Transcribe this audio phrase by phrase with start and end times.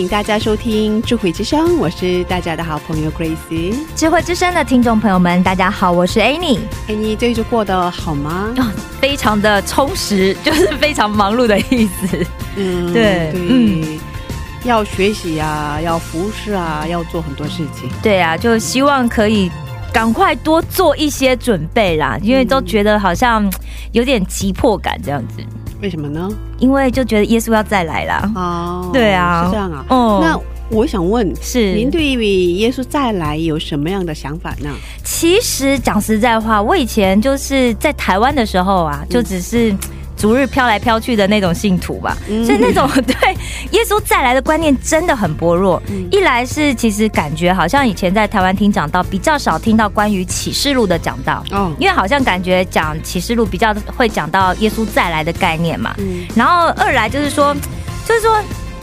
[0.00, 3.74] 迎大家收听智慧之声，我是大家的好朋友 Grace。
[3.94, 8.50] 智慧之声的听众朋友们，大家好，我是 Annie，Annie 这一周过得好吗？
[8.56, 8.66] 哦，
[8.98, 12.26] 非常的充实，就是非常忙碌的意思。
[12.56, 14.00] 嗯，对对，嗯
[14.64, 17.90] 要学习啊，要服侍啊，要做很多事情。
[18.02, 19.50] 对啊，就希望可以
[19.92, 23.52] 赶快多做一些准备啦，因为都觉得好像嗯
[23.92, 25.42] 有点急迫感这样子，
[25.82, 26.26] 为什么呢？
[26.60, 28.30] 因为就觉得耶稣要再来啦。
[28.36, 29.84] 哦，对啊是这样啊。
[29.88, 30.38] 哦那
[30.70, 34.70] 我想问，是您对于耶稣再来有什么样的想法呢？
[35.02, 39.74] 其实讲实在话，我以前就是在台湾的时候啊，就只是。
[40.20, 43.14] 逐日飘来飘去的那种信徒吧，嗯所以那种 对
[43.70, 45.82] 耶稣再来的观念真的很薄弱。
[45.88, 55.94] 嗯一来是其实感觉好像以前在台湾听讲到比较少听到关于启示录的讲道，嗯，因为好像感觉讲启示录比较会讲到耶稣再来的概念嘛。
[55.98, 57.54] 嗯然后二来就是说，
[58.06, 58.38] 就是说。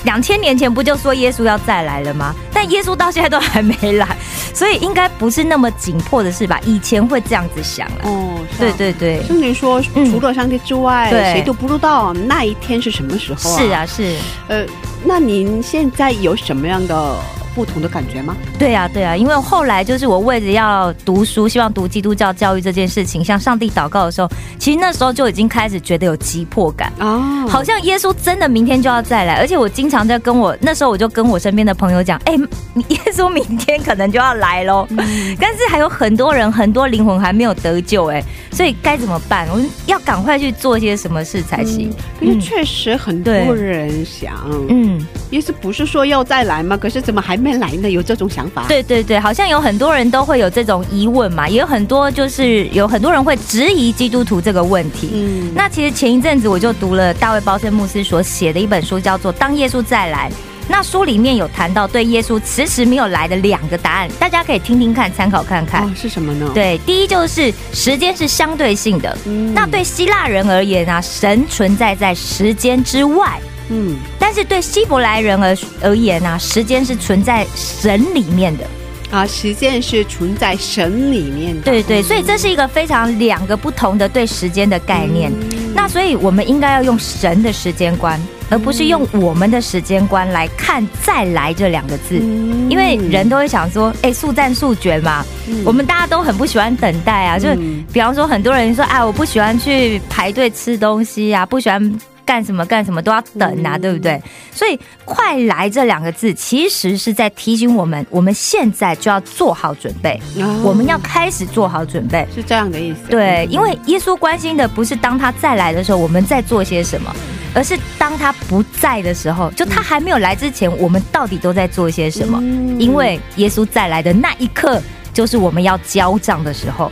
[0.08, 2.34] 两千年前不就说耶稣要再来了吗？
[2.54, 4.08] 但耶稣到现在都还没来，
[4.56, 6.58] 所以应该不是那么紧迫的事吧？
[6.66, 8.04] 以前会这样子想了。
[8.04, 8.76] 哦，是对啊。
[8.78, 13.58] 对对，圣经说，嗯除了上帝之外，对谁都不知道那一天是什么时候啊。
[13.60, 14.16] 是，啊是，
[14.48, 14.66] 呃，
[15.04, 17.16] 那您现在有什么样的
[17.58, 18.38] 不同的感觉吗？
[18.60, 24.30] 对啊对啊，因为后来就是我为了要读书，希望读基督教教育这件事情，向上帝祷告的时候，
[24.60, 26.94] 其实那时候就已经开始觉得有急迫感。
[27.00, 32.38] 啊，好像耶稣真的明天就要再来，而且我经常在跟我那时候我就跟我身边的朋友讲，哎、
[32.76, 39.48] 你耶稣明天可能就要来喽，嗯但是还有很多人很多灵魂还没有得救，哎，所以该怎么办？
[39.50, 41.92] 我们要赶快去做些什么事才行？
[42.22, 44.36] 因为确实很多人想，
[44.70, 46.78] 嗯，耶稣不是说要再来吗？
[46.78, 47.90] 可是怎么还没来呢？
[47.90, 55.10] 有这种想法？，对对对，好像有很多人都会有这种疑问嘛，也有很多就是有很多人会质疑基督徒这个问题。
[55.14, 60.30] 嗯，那其实前一阵子我就读了大卫包森牧师所写的一本书，叫做《当耶稣再来》。
[60.70, 65.84] 那书里面有谈到对耶稣迟迟没有来的两个答案，大家可以听听看，参考看看。
[65.84, 69.18] 哦，是什么呢？，对，第一就是时间是相对性的。
[69.26, 78.64] 嗯那对希腊人而言啊，神存在在时间之外；嗯，但是对希伯来人而而言啊，时间是存在神里面的。
[79.10, 81.62] 啊，时间是存在神里面的。
[81.62, 85.32] 对对，所以这是一个非常两个不同的对时间的概念。
[85.32, 88.20] 嗯那所以我们应该要用神的时间观，
[88.50, 92.18] 而不是用我们的时间观来看“再来”这两个字。
[92.20, 97.38] 嗯因为人都会想说，哎、速战速决嘛，嗯我们大家都很不喜欢等待啊。
[97.38, 97.56] 就是
[97.94, 104.22] 比方说，很多人说，啊，我不喜欢去排队吃东西啊，不喜欢干什么干什么都要等啊，嗯对不对？
[104.52, 112.28] 所以“快来”这两个字，其实是在提醒我们，我们现在就要做好准备，哦我们要开始做好准备。
[112.36, 113.00] 是这样的意思。
[113.10, 117.16] 对，嗯因为耶稣关心的不是当他再来的时候我们在做些什么，
[117.54, 122.38] 而是当他不在的时候，就他还没有来之前，我们到底都在做些什么？
[122.42, 124.82] 嗯因为耶稣再来的那一刻，
[125.14, 126.92] 就是我们要交账的时候。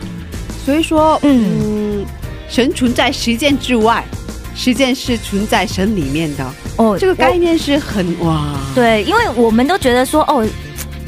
[0.65, 2.05] 所以说，嗯嗯，
[2.49, 4.03] 神存在时间之外，
[4.55, 6.45] 时间是存在神里面的。
[6.77, 10.47] 哦这个概念是很哇，对，因为我们都觉得说，哦，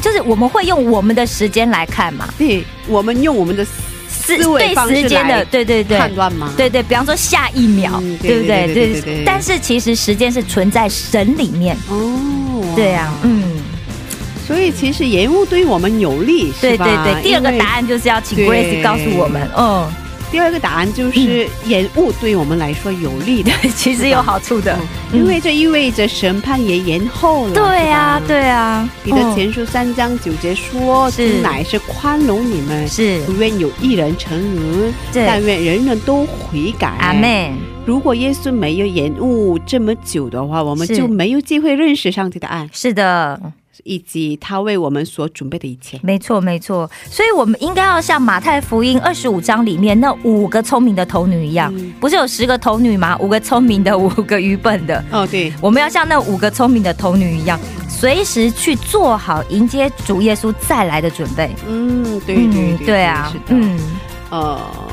[0.02, 6.54] 就是我们会用我们的时间来看嘛，对，我们用我们的思思维对方式时间的，来对对对，判断嘛？
[6.56, 8.74] 对对，比方说下一秒，嗯对不对？
[8.74, 13.44] 对对对但是其实时间是存在神里面，哦，对啊，嗯，
[14.46, 17.22] 所以其实延误对我们有利，对对对。
[17.22, 19.90] 第二个答案就是要请 Grace 告诉我们，嗯，
[20.30, 24.78] 第二个答案就是延误对我们来说有利的， 其实有好处的，
[25.14, 25.20] 嗯。
[25.20, 27.54] 因为这意味着审判也延后了。
[27.54, 33.22] 对啊，对啊，彼得嗯前书三章九节说：“是主乃是宽容你们，是。
[33.22, 37.14] 不愿有一人沉沦，但愿人人都悔改。”阿。
[37.14, 37.54] 妹，
[37.86, 42.70] 如果耶稣没有延误这么久的话，我们就没有机会认识上帝的爱。
[42.74, 43.40] 是的，
[43.84, 46.00] 以及他为我们所准备的一切。
[46.04, 53.18] 没错，没错，所以我们应该要像马太福音二十五章里面那五个聪明的童女一样，不是有十个童女吗？
[53.20, 55.04] 五个聪明的，五个愚笨的。
[55.12, 57.60] 哦，对，我们要像那五个聪明的童女一样，
[57.90, 61.50] 随时去做好迎接主耶稣再来的准备。
[61.68, 63.80] 嗯，对对对，对啊，是的，嗯，
[64.30, 64.87] 呃，嗯，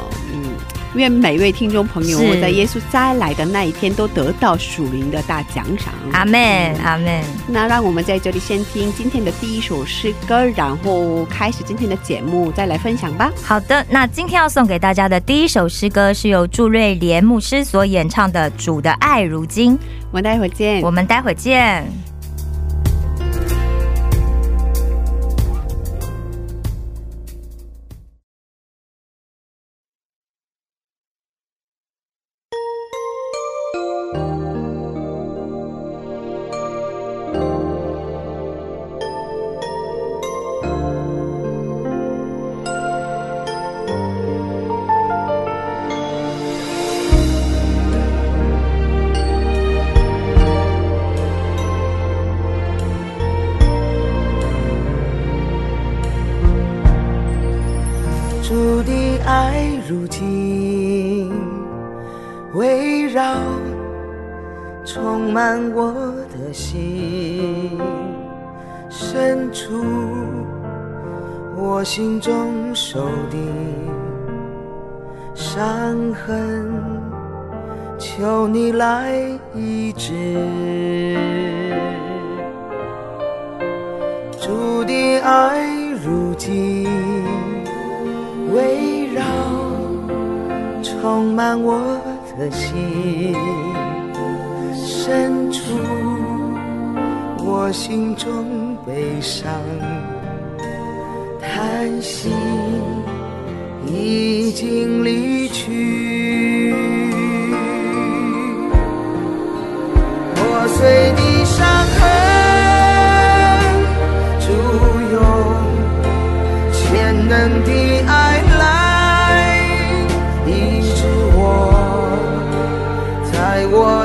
[0.95, 5.93] 愿每位听众朋友我在耶稣再来的那一天都得到属灵的大奖赏。
[6.13, 7.23] 阿门，阿门。
[7.49, 13.33] 那让我们在这里先听今天的第一首诗歌，然后开始今天的节目，再来分享吧。
[13.43, 19.77] 好的，那今天要送给大家的第一首诗歌是由祝瑞莲牧师所演唱的《主的爱如今》，
[20.11, 20.81] 我们待会儿见。
[20.83, 22.14] 我们待会儿见。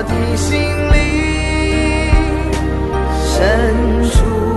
[0.09, 0.59] 在我的心
[0.91, 0.97] 里
[3.23, 4.48] 深处。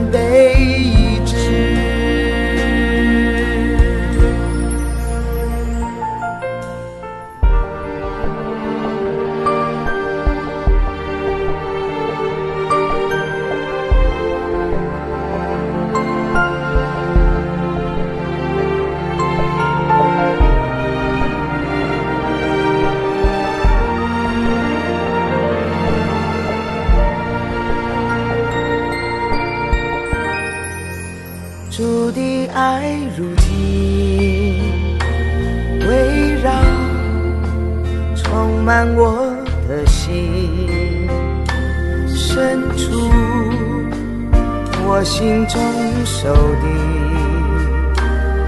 [0.00, 0.49] 完全
[38.80, 39.36] 满我
[39.68, 41.06] 的心，
[42.08, 43.10] 深处
[44.86, 45.60] 我心中
[46.06, 46.32] 受
[46.62, 46.64] 的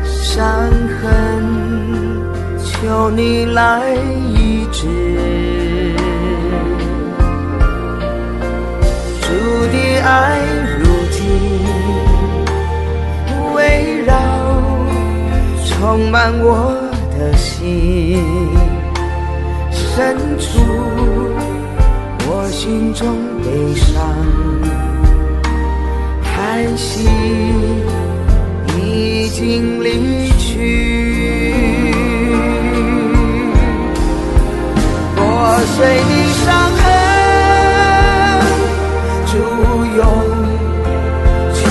[0.07, 0.43] 伤
[1.03, 1.11] 痕，
[2.65, 3.95] 求你来
[4.35, 4.89] 医治。
[9.21, 9.27] 主
[9.71, 10.41] 的爱
[10.79, 11.21] 如今。
[13.55, 14.15] 围绕，
[15.67, 16.73] 充满我
[17.19, 18.25] 的心，
[19.95, 20.59] 深处
[22.27, 23.07] 我心中
[23.45, 23.93] 悲伤，
[26.25, 26.33] 叹
[26.79, 27.05] 息
[28.79, 31.53] 已经离去，
[35.15, 35.21] 破
[35.77, 36.83] 碎的伤痕，
[39.27, 39.33] 主
[39.99, 40.01] 用
[41.53, 41.63] 全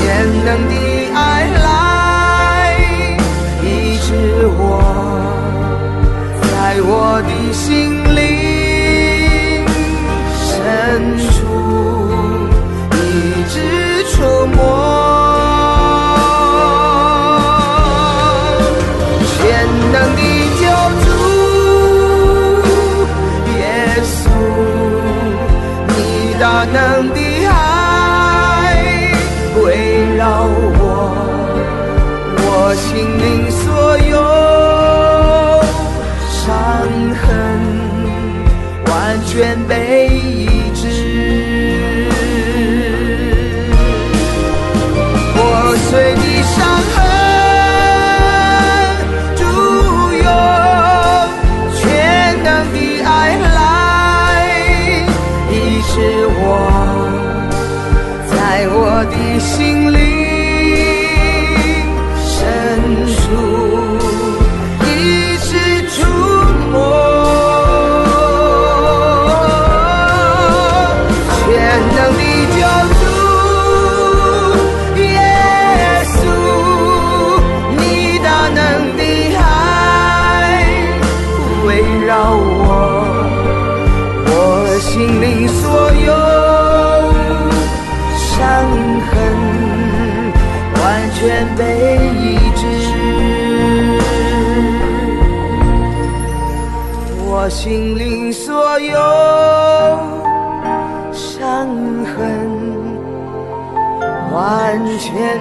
[0.45, 0.71] 能的。
[1.13, 1.17] 爱
[1.63, 2.77] 来
[3.63, 3.65] 医
[3.97, 4.07] 治
[4.57, 4.61] 我，
[6.41, 6.89] 在我
[7.23, 8.00] 的心
[26.41, 27.53] 大能的爱
[29.63, 30.48] 围绕
[30.79, 30.81] 我。
[32.36, 33.63] 我心灵所
[34.10, 34.17] 有
[36.31, 36.41] 伤
[37.21, 37.24] 痕
[38.88, 38.91] 完
[39.27, 40.30] 全被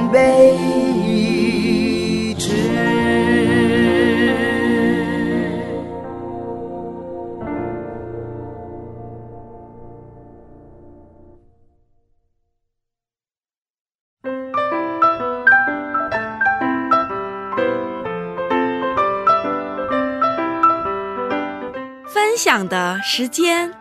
[0.01, 0.57] 全被
[1.05, 2.49] 医治。
[22.07, 23.80] 分享的时间。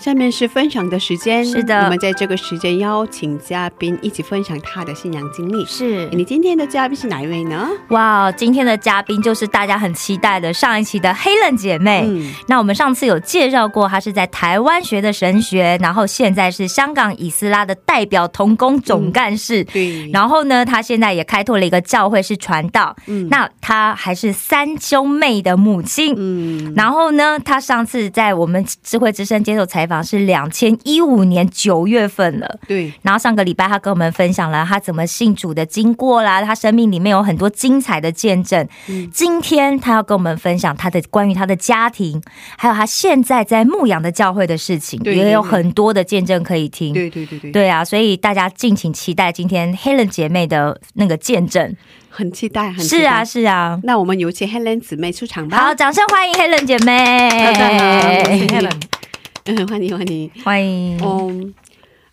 [0.00, 5.62] 下面是分享的时间，是的我们在这个时间邀请嘉宾一起分享他的信仰经历。
[5.66, 7.68] 是你今天的嘉宾是哪一位呢？
[7.90, 12.06] 哇，今天的嘉宾就是大家很期待的上一期的黑人姐妹。
[12.06, 19.62] 嗯那我们上次有介绍过，她是在台湾学的神学，然后现在是香港以斯拉的代表童工总干事。
[19.64, 22.96] 对，然后呢，她现在也开拓了一个教会，是传道。
[23.06, 26.14] 嗯那她还是三兄妹的母亲。
[26.16, 32.58] 嗯，然后呢，她上次在我们智慧之声接受采访是两千一五年九月份了。
[32.68, 38.66] 对，然后上个礼拜，他跟我们分享了他怎么信主的经过啦，他生命里面有很多精彩的见证。
[38.88, 42.22] 嗯今天他要跟我们分享他的关于他的家庭，
[42.56, 46.92] 还有他现在在牧养的教会的事情，对也有很多的见证可以听。
[46.92, 51.74] 对对对对，对啊，所以大家敬请期待今天 Helen 姐妹的那个见证。
[52.08, 53.24] 很期待，是啊，。
[53.24, 53.78] 是啊。
[53.84, 55.56] 那我们有请 Helen 姊妹出场吧。
[55.56, 57.30] 好，掌声欢迎 Helen 姐妹。
[57.30, 58.99] 好，我是 Helen。
[59.44, 60.30] 嗯， 欢迎欢迎。
[60.44, 61.00] 欢迎。
[61.02, 61.54] 嗯，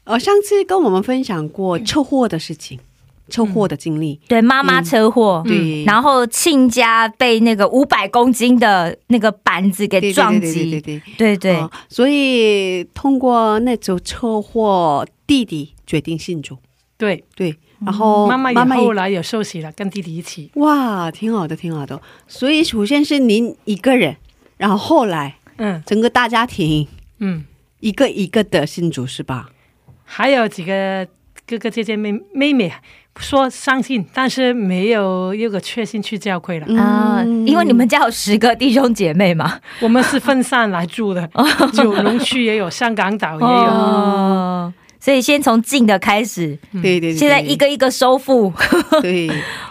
[0.06, 2.80] 呃，上次跟我们分享过车祸的事情，
[3.30, 4.20] 车祸的经历。
[4.28, 16.58] 对，妈妈车祸，对，然后亲家被那个五百公斤的那个板子给对撞对对对对击，对对对哦所以通过那组车祸，弟弟决定信主。
[16.98, 17.56] 对，对，
[17.86, 20.50] 然后妈妈也妈妈后来也受洗了，跟弟弟一起。
[20.56, 22.02] 哇，挺好的，挺好的。
[22.28, 24.16] 所以首先是您一个人，
[24.58, 26.88] 然后后来嗯整个大家庭
[27.20, 27.44] 嗯，
[27.80, 29.50] 一个一个的信主是吧？
[30.04, 31.08] 还有几个
[31.46, 32.72] 哥哥姐姐妹妹妹
[33.20, 36.82] 说相信，但是没有有个确信去教会了。
[36.82, 41.28] 啊，因为你们家有十个弟兄姐妹嘛，我们是分散来住的，
[41.74, 43.46] 九龙区也有，香港岛也有。
[43.46, 48.54] 哦，所以先从近的开始，对对对，现在一个一个收复，
[49.02, 49.30] 对，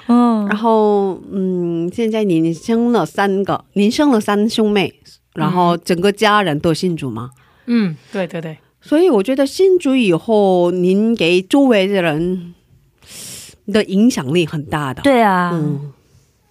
[0.09, 4.93] 嗯， 然后嗯，现在您生了三个，您生了三兄妹，
[5.37, 7.31] 然后整个家人都信主吗？
[7.67, 12.55] 嗯，对对对，所以我觉得信主以后，您给周围的人
[13.67, 15.93] 的影响力很大的。，对啊，嗯，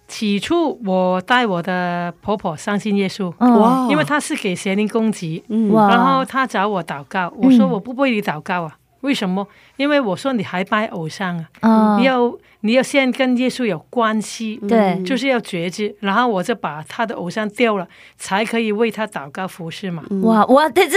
[0.06, 5.72] 起初我带我的婆婆相信耶稣，嗯，哇，因为她是给邪灵攻击，嗯。
[5.88, 7.70] 然后她找我祷告，我说嗯。
[7.70, 9.46] 我不为你祷告啊，为什么？
[9.76, 12.00] 因为我说你还拜偶像啊，嗯。
[12.00, 12.32] 你要
[12.66, 17.86] 你要先跟耶稣有关系，对就是要觉知，然后我就把他的偶像丢了，
[18.18, 20.02] 才可以为他祷告服侍嘛。
[20.22, 20.96] 哇哇，但是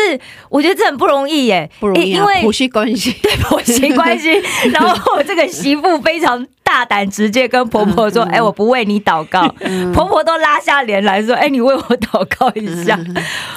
[0.49, 3.11] 我觉得这很不容易耶，不容易啊，因为婆媳关系。
[3.21, 4.31] 对婆媳关系，
[4.73, 9.47] 然后我这个媳妇非常大胆，直接跟婆婆说：“哎、我不为你祷告。
[9.93, 12.97] 婆婆都拉下脸来说：“哎、你为我祷告一下。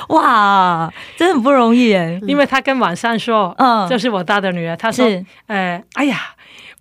[0.09, 2.21] 哇，真的很不容易耶。
[2.27, 6.19] 因为她跟晚上说，嗯这是我大的女儿，她说是，呃，哎呀，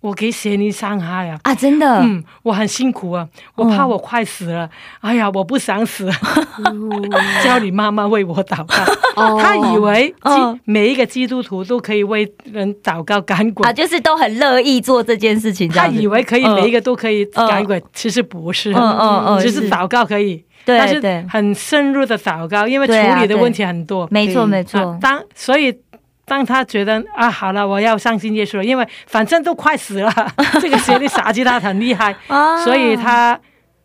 [0.02, 1.38] 我给邪灵伤害啊。
[1.42, 4.68] 啊，真的，嗯，我很辛苦啊，我怕我快死了。
[5.00, 6.10] 哎呀，我不想死，
[7.42, 8.76] 叫你妈妈为我祷告。
[9.16, 9.40] 哦。
[9.40, 10.14] 他以为
[10.64, 13.66] 每一个基督徒都可以为人祷告赶鬼。
[13.66, 19.62] 啊，，就是都很乐意做这件事情，他以为可以嗯每一个都可以赶鬼，其实不是，嗯嗯只是。
[19.72, 24.06] 祷告可以，对但是很深入的祷告，因为处理的问题很多。
[24.10, 24.80] 没错对没错。
[24.80, 25.72] 啊，当所以
[26.24, 30.12] 当他觉得啊，好了，我要相信耶稣了，因为反正都快死了，
[30.60, 32.62] 这个邪灵杀鸡他很厉害， 啊。
[32.64, 33.38] 所以他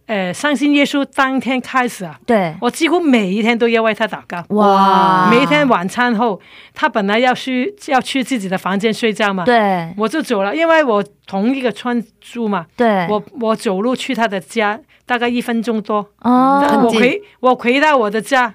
[0.06, 4.42] 呃相信耶稣当天开始啊，对，我几乎每一天都要为他祷告。
[4.56, 6.40] 哇，每一天晚餐后，
[6.74, 9.94] 他本来要去要去自己的房间睡觉嘛，对。
[9.98, 18.54] 我就走了，因为我同一个村住嘛，对，我我走路去他的家大概一分钟多，哦，我回我回到我的家，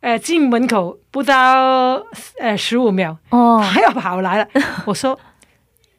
[0.00, 2.02] 呃，进门口不到
[2.38, 4.46] 呃十五秒，哦，他又跑来了。
[4.86, 5.18] 我说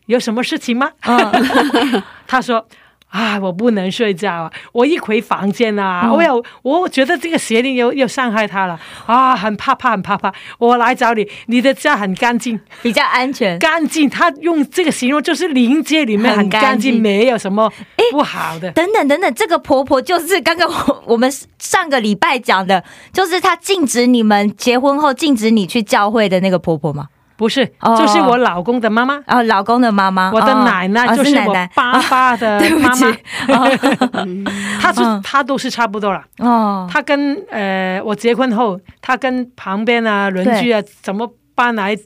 [0.06, 0.91] 有什么事情吗？
[1.03, 2.65] 嗯 他说。
[3.12, 4.51] 啊，我不能睡觉啊！
[4.72, 10.34] 我一回房间啊，嗯我有，我觉得这个邪灵又又伤害他了啊，很怕怕，很怕怕。
[10.58, 13.60] 我来找你，你的家很干净，比较安全。
[13.60, 14.10] 干净。
[14.10, 17.72] 他用这个形容就是灵界里面很很干净，没有什么
[18.12, 18.72] 不好的。
[18.72, 27.08] 等等等等，这个婆婆就是刚刚我我们上个礼拜讲的，就是她禁止你们结婚后禁止你去教会的那个婆婆吗？
[27.41, 27.98] 不是，哦。
[27.98, 33.03] 就是我老公的妈妈，然后老公的妈妈，我的哦奶奶哦就是我爸爸的 对不起。
[33.48, 33.77] 妈妈，哦。
[34.79, 35.19] 她是嗯。
[35.24, 36.24] 她都是差不多了。
[36.38, 41.98] 哦，他跟呃我结婚后，他跟旁边啊邻居啊怎么搬来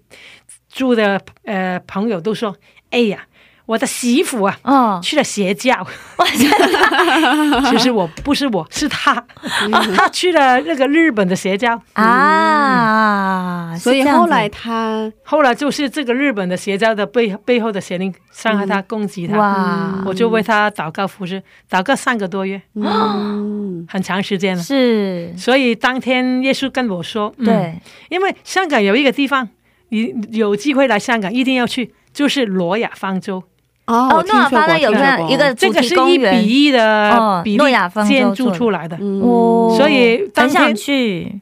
[0.71, 2.55] 住的呃朋友都说，
[2.91, 3.19] 哎呀，
[3.65, 4.57] 我的媳妇啊。
[4.63, 5.85] 哦，去了邪教，
[7.69, 9.25] 其实我不是我是他，
[9.95, 23.85] 他去了那个日本的邪教，啊，所以后来他后来就是这个日本的邪教的背背后的邪灵伤害她、攻击他，哇，我就为他祷告服侍，祷告三个多月，嗯。
[23.87, 24.63] 很长时间了。
[24.63, 27.79] 是，所以当天耶稣跟我说，嗯、，对，
[28.09, 29.47] 因为香港有一个地方，
[29.89, 33.43] 你有机会来香港一定要去，就是罗亚方舟，
[33.87, 38.97] 哦，哦，诺亚方舟有听说过个一个这主题个是一比一的哦比例诺亚方舟建筑出来的。
[39.77, 41.41] 所以当很想天去，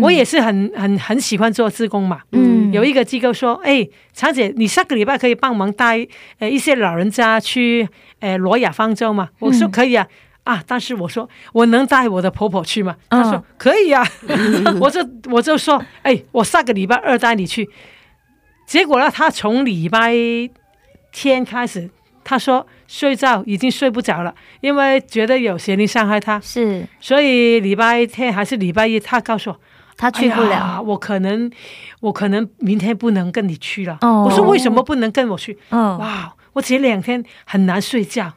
[0.00, 2.20] 我也是很很很喜欢做志工嘛。
[2.32, 6.06] 嗯有一个机构说：“哎，常姐，你下个礼拜可以帮忙带
[6.38, 7.86] 呃一些老人家去
[8.20, 10.06] 呃罗亚方舟吗？”我说：“可以啊。
[10.44, 12.96] 啊，但是我说我能带我的婆婆去吗？
[13.10, 14.02] 她说、嗯可以啊，
[14.80, 15.00] 我就
[15.30, 17.68] 我就说，哎，我下个礼拜二带你去。
[18.66, 20.12] 结果呢，她从礼拜
[21.12, 21.88] 天开始，
[22.24, 26.84] 他说睡觉已经睡不着了，因为觉得有邪灵伤害他，是。
[27.00, 29.60] 所以礼拜天还是礼拜一，他告诉我，
[29.96, 31.50] 他去不了，我可能
[32.00, 33.98] 我可能明天不能跟你去了。
[34.00, 34.24] 哦。
[34.24, 35.58] 我说为什么不能跟我去？
[35.70, 38.32] 嗯，哇，我前两天很难睡觉，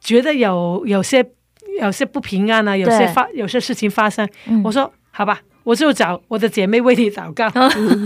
[0.00, 1.24] 觉得有有些
[1.80, 4.28] 有些不平安啊，有些发有些事情发生。
[4.46, 4.62] 嗯。
[4.62, 7.46] 我说好吧，我就找我的姐妹为你祷告。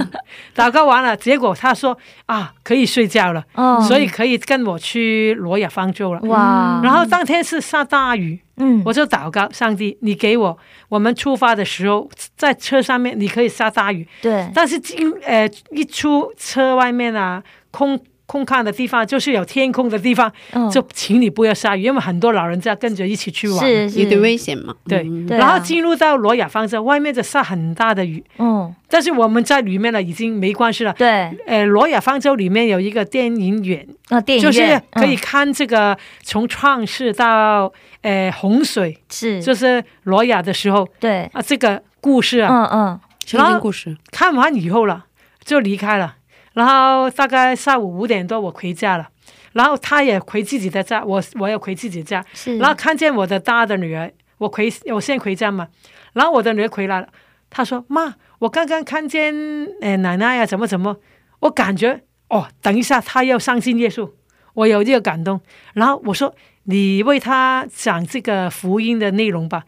[0.55, 3.81] 祷告完了，结果她说啊可以睡觉了，哦。
[3.81, 6.21] 所以可以跟我去罗亚方舟了。
[6.23, 20.69] 哇，然后当天是下大雨，嗯，我就祷告上帝，你给我，我们出发的时候在车上面你可以下大雨，对，但是进呃一出车外面啊，空空旷的地方，就是有天空的地方，嗯。
[20.71, 23.59] 就请你不要下雨，因为很多老人家跟着一起去玩。
[23.59, 24.01] 是是。
[24.01, 24.75] 有点危险嘛。
[24.87, 25.07] 对。
[25.29, 30.93] 然后进入到罗亚方舟，外面就下很大的雨，嗯，但是我们在里面了已经没关系了。
[30.95, 40.87] 对，呃，罗亚方舟里面有一个电影院，哦，电影就是院可以嗯看这个从创世到呃洪水，是，就是罗亚的时候。
[40.99, 45.05] 对，啊，这个故事啊，嗯嗯，圣经故事，看完以后了，
[45.45, 46.16] 就离开了。
[46.57, 49.07] 然后大概下午五点多我回家了，
[49.53, 52.25] 然后他也回自己的家，我我也回自己家。
[52.33, 55.69] 是，然后看见我的大的女儿，我回我先回家嘛，
[56.15, 57.09] 然后我的女儿回来了，
[57.51, 59.35] 她说：“妈，我刚刚看见
[59.83, 60.97] 呃奶奶呀、怎么怎么，
[61.41, 64.11] 我感觉哦，等一下她要相信耶稣，
[64.55, 65.39] 我有这个感动。”
[65.75, 69.65] 然后我说：“你为她讲这个福音的内容吧。”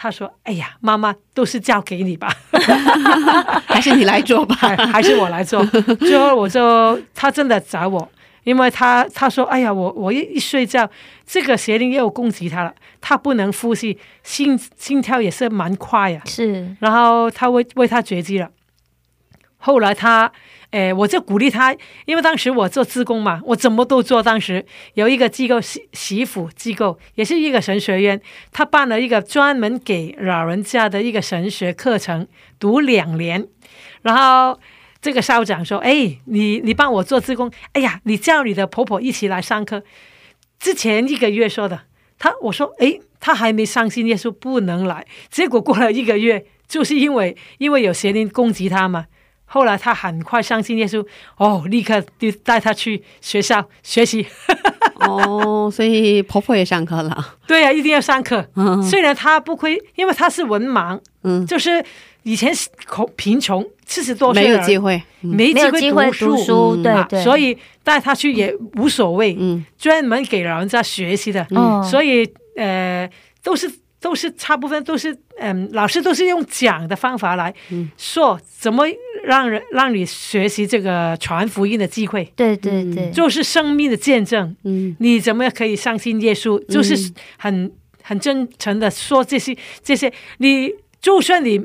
[0.00, 2.32] 她说：“哎呀，妈妈都是交给你吧。”
[3.66, 4.54] 还是你来做吧。
[4.54, 5.64] 还 还是我来做。
[5.98, 8.08] 最后我就他真的找我，
[8.44, 10.88] 因为他他说：“哎呀，我我一一睡觉，
[11.26, 18.48] 这个邪灵又攻击他了，他不能呼吸，心心跳也是蛮快呀、是，然后他为为他绝迹了。
[19.60, 20.30] 后来他，
[20.70, 24.22] 诶，我就鼓励他，因为当时我做自工嘛，我怎么都做。
[24.22, 28.20] 当时有一个机构媳媳妇机构，也是一个神学院，
[28.52, 32.28] 他办了一个专门给老人家的一个神学课程，
[32.58, 33.48] 读两年。
[34.02, 34.60] 然后
[35.00, 39.82] 这个校长说：“哎，你你帮我做自工，哎呀，你叫你的婆婆一起来上课。”
[40.60, 41.82] 之前一个月说的，
[42.18, 49.06] 他我说：“哎，他还没相信耶稣，不能来。”结果过了一个月，就是因为因为有邪灵攻击他嘛。
[49.48, 51.04] 后来他很快相信耶稣，
[51.38, 54.24] 哦，立刻就带他去学校学习。
[55.00, 57.34] 哦，所以婆婆也上课了。
[57.46, 58.44] 对呀、一定要上课。
[58.56, 61.82] 嗯虽然他不会，因为他是文盲，嗯就是
[62.24, 71.46] 以前是口贫穷，四十多岁没有机会，嗯没机会读读书，对对，所以带他去也无所谓，嗯专门给老人家学习的。
[71.50, 73.08] 嗯，所以呃，
[73.42, 78.84] 都是都是差部分都是嗯，老师都是用讲的方法来嗯说怎么
[79.24, 84.56] 让人让你学习这个传福音的机会，对对对，就是生命的见证。
[84.64, 84.96] 嗯。
[84.98, 86.58] 你怎么可以相信耶稣？
[86.66, 87.70] 就是很
[88.02, 91.60] 很真诚的说这些这些，你就算你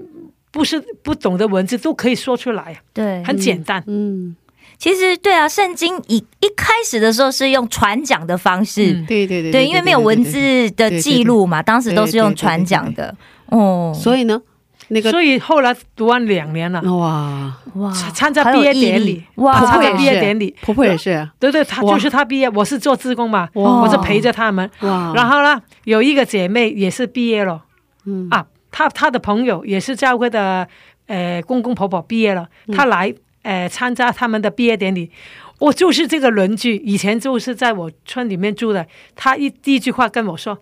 [0.51, 3.83] 不是不懂的文字，都可以说出来，对，很简单。
[3.87, 4.35] 嗯，
[4.77, 9.05] 其实对啊，圣经一一开始的时候是用传讲的方式，嗯。
[9.05, 12.39] 对对对对，因为没有文字的记录嘛，当时都是用对对对对。
[12.39, 13.15] 传讲的。
[13.47, 14.41] 哦，所以呢，
[14.89, 21.29] 那个所以后来读完两年了，哇，哇，参加毕业典礼，哇参加婆婆也毕业典礼，婆婆也是。
[21.39, 24.69] 对对，她就是她毕业，我是做志工嘛，我是陪着他们。
[24.81, 27.63] 哇，然后呢，有一个姐妹也是毕业了。
[28.05, 28.27] 嗯。
[28.29, 30.67] 啊，她她的朋友也是教会的
[31.07, 32.75] 呃公公婆婆毕业了，嗯。
[32.75, 35.11] 她来呃参加他们的毕业典礼。
[35.59, 38.85] 我就是这个邻居，以前就是在我村里面住的。
[39.15, 40.57] 她一第一句话跟我说：“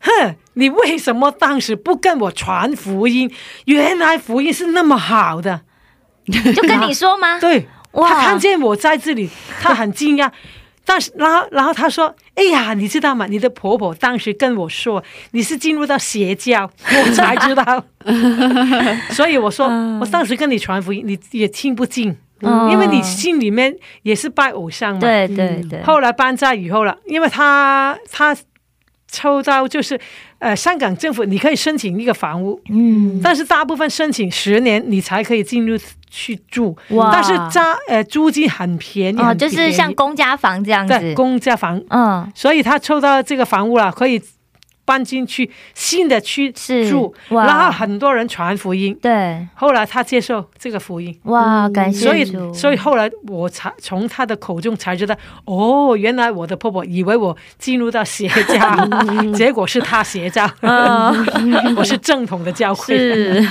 [0.00, 3.30] 哼，你为什么当时不跟我传福音？
[3.66, 5.62] 原来福音是那么好的。”
[6.26, 7.38] 就跟你说吗？
[7.40, 9.30] 对，他看见我在这里，
[9.60, 10.30] 他很惊讶。
[10.88, 13.26] 但是，然后，然后他说：“哎呀，你知道吗？
[13.28, 17.84] 你的婆婆当时跟我说你是进入到邪教，我才知道。
[19.10, 19.66] 所以我说，
[20.00, 25.00] 我当时跟你传福音，你也听不进，嗯因为你心里面也是拜偶像嘛。
[25.00, 28.36] 对对对，后来搬家以后了，因为他他
[29.16, 29.98] 抽到就是
[30.38, 35.78] 呃香港政府，你可以申请一个房屋，嗯，但是大部分申请十年你才可以进入
[36.10, 37.10] 去住，哇。
[37.10, 44.20] 但是家呃租金很便宜，就是像公家房这样对子，公家房，嗯，所以他抽到这个房屋了，可以
[44.86, 46.50] 搬进去新的区
[46.88, 47.44] 住，哇。
[47.44, 51.14] 然后很多人传福音，对，后来他接受这个福音。
[51.24, 58.88] 哇，感谢所以，主，所以后来我才从他的口中才知道，哦，原来我的婆婆以为我进入到邪教，
[59.36, 60.48] 结果是他邪教，
[61.76, 62.96] 我是正统的教会。
[62.96, 63.48] 是，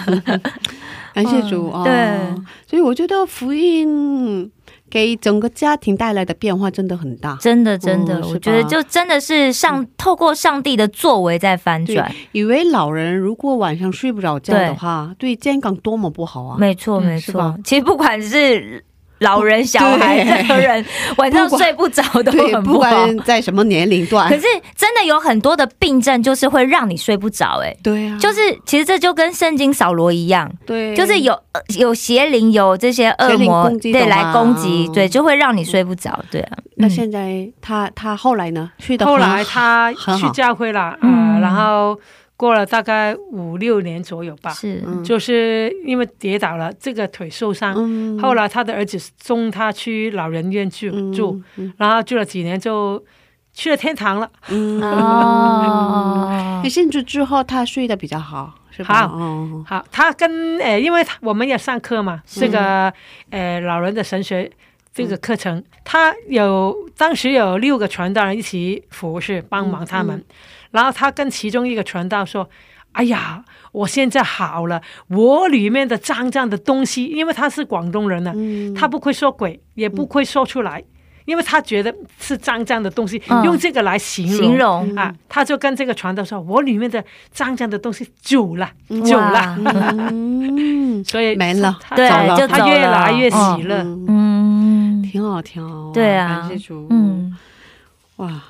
[1.13, 2.43] 感谢主啊、嗯对。
[2.67, 4.51] 所以我觉得福音
[4.95, 7.37] 给整个家庭带来的变化真的很大。
[7.41, 16.55] 真的真的，哦我觉得就真的是上透过上帝的作为在翻转，，以为老人如果晚上睡不着觉的话，对健康多么不好啊！
[16.57, 17.59] 没错嗯没错。
[17.65, 18.81] 其实不管是
[19.19, 20.85] 老人小孩，对任何人
[21.17, 22.79] 晚上睡不着都很不好。
[22.79, 24.29] 管在什么年龄段。
[24.29, 36.51] 可，是真的有很多的病症，就是会让你睡不着，哎，对啊，就是其实这就跟圣经扫罗一样，对，就是有呃有邪灵，有这些恶灵魔对来攻击，嗯对，就会让你睡不着，对啊。
[36.57, 38.69] 嗯那现在他他后来呢？
[38.79, 41.35] 睡得后来他去教会了，嗯。
[41.35, 41.97] 呃，然后
[42.37, 45.03] 过了大概五六年左右吧，是，嗯。
[45.03, 47.73] 就是因为跌倒了，这个腿受伤。
[47.77, 48.19] 嗯。
[48.19, 51.73] 后来他的儿子送他去老人院住、嗯住，嗯。
[51.77, 53.03] 然后住了几年就
[53.53, 54.29] 去了天堂了。
[54.49, 54.81] 嗯。
[54.81, 56.59] 哦。
[56.63, 59.07] 可，甚至之后他睡得比较好，是吧？
[59.07, 59.17] 好。
[59.17, 62.91] 哦，好，他跟呃，因为我们要上课嘛，这个
[63.29, 64.51] 呃老人的神学
[64.93, 70.23] 这个课程，他有当时有六个传道人一起服侍帮忙他们，
[70.71, 72.49] 然后他跟其中一个传道说
[72.93, 80.83] ：“哎呀，我现在好了，我里面的脏脏的东西，因为他是广东人呢、嗯他不会说鬼，也不会说出来。
[81.25, 88.69] 因为他觉得是脏脏的东西，嗯用这个来形容形容啊，他就跟这个传道说：“我里面的脏脏的东西久了，
[89.03, 89.57] 久了。
[90.11, 93.77] 嗯， 所以没了他对他越来越喜乐。
[93.77, 95.91] 嗯嗯，挺好，挺好。
[95.91, 96.85] 对啊感谢主。
[96.91, 97.35] 嗯，
[98.17, 98.43] 哇，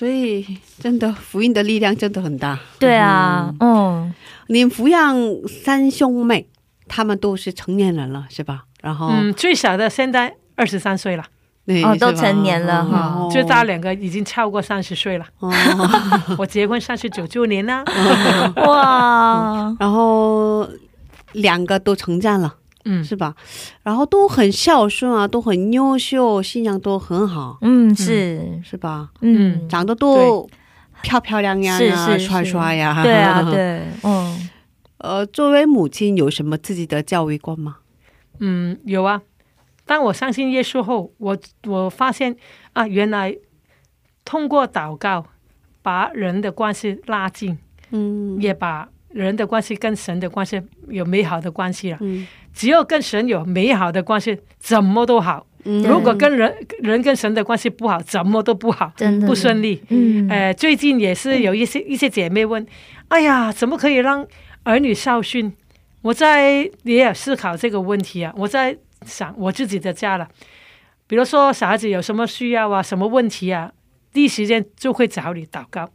[0.00, 2.58] 所以真的福音的力量真的很大。
[2.78, 4.10] 对啊，嗯，
[4.46, 5.14] 你抚养
[5.46, 6.46] 三兄妹，
[6.88, 8.62] 他们都是成年人了，是吧？
[8.80, 11.24] 然后，嗯，最小的现在二十三岁了，
[11.66, 13.14] 对哦都成年了哈。
[13.14, 13.28] 哦。
[13.30, 15.26] 最大两个已经超过三十岁了。
[15.40, 15.52] 哦，
[16.38, 17.84] 我结婚三十九周年啦，
[18.56, 20.66] 哇，然后
[21.32, 22.54] 两个都成家了，
[22.90, 23.34] 嗯，是吧？
[23.84, 29.10] 然后都很孝顺啊，都很优秀，信仰都很好，嗯，是，是吧？
[29.20, 30.48] 嗯，长得都
[31.02, 33.00] 漂漂亮亮呀，是是是帅帅呀。
[33.04, 33.42] 对啊，。
[33.50, 34.50] 对，嗯，
[34.98, 37.76] 呃，作为母亲，有什么自己的教育观吗？
[38.40, 39.22] 嗯，有啊。
[39.86, 42.36] 当我相信耶稣后，我我发现
[42.72, 43.36] 啊，原来
[44.24, 45.26] 通过祷告
[45.82, 47.58] 把人的关系拉近，
[47.90, 51.98] 嗯也把人的关系跟神的关系有美好的关系了。
[52.00, 55.46] 嗯只要跟神有美好的关系，怎么都好。
[55.64, 59.82] 嗯如果跟人人跟神的关系不好，怎么都不好，真的不顺利。
[59.90, 62.66] 嗯，呃，最近也是有一些一些姐妹问，
[63.08, 64.26] 哎呀，怎么可以让
[64.62, 65.52] 儿女孝顺？
[66.00, 70.26] 我在也有思考这个问题啊，我在想我自己的家了，
[71.06, 73.70] 比如说小孩子有什么需要啊，什么问题啊，
[74.14, 75.90] 第一时间就会找你祷告。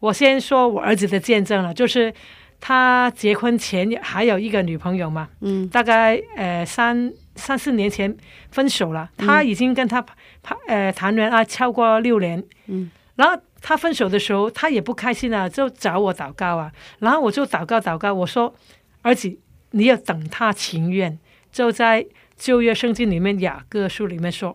[0.00, 2.12] 我先说我儿子的见证了，就是
[2.60, 5.68] 他结婚前还有一个女朋友嘛，嗯。
[5.68, 8.14] 大概呃三三四年前
[8.50, 10.04] 分手了，他已经跟他
[10.42, 18.54] 谈呃谈恋爱超过六年，嗯，然后他分手的时候，他也不开心啊，就找我祷告啊，然后我就祷告祷告，我说
[19.02, 19.38] 儿子，
[19.70, 21.18] 你要等他情愿，
[21.52, 22.04] 就在
[22.36, 24.54] 旧约圣经里面雅各书里面说，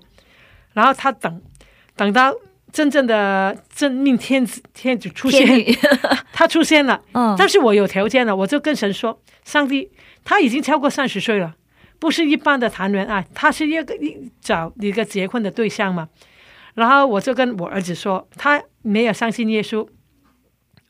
[0.73, 1.41] 然后他等
[1.95, 2.33] 等到
[2.73, 5.63] 真正的真命天子天子出现，
[6.33, 6.99] 他出现了。
[7.13, 9.91] 嗯，但是我有条件了，我就跟神说：“上帝，
[10.25, 11.53] 他已经超过三十岁了，
[11.99, 16.09] 不是一般的谈恋爱，他是一个一找一个结婚的对象嘛。”
[16.73, 19.87] 然后我就跟我儿子说，他没有相信耶稣。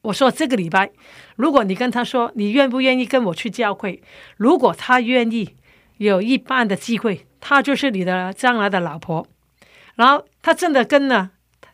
[0.03, 0.91] 我说这个礼拜，
[1.35, 4.01] 如果你跟他说你愿不愿意跟我去教会，
[4.37, 5.55] 如果他愿意，
[5.97, 9.27] 有一半的机会，他就是你的将来的老婆。
[9.95, 11.31] 然后他真的跟了，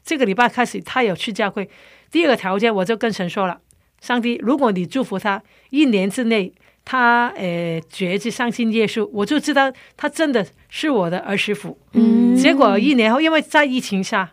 [0.09, 1.69] 这个礼拜开始他有去教会。
[2.09, 3.61] 第二个条件，我就跟神说了。
[4.01, 6.51] 上帝，如果你祝福他一年之内，
[6.83, 11.77] 他呃决志相信耶稣，我就知道他真的是我的儿媳妇。
[11.93, 14.31] 嗯结果一年后，因为在疫情下，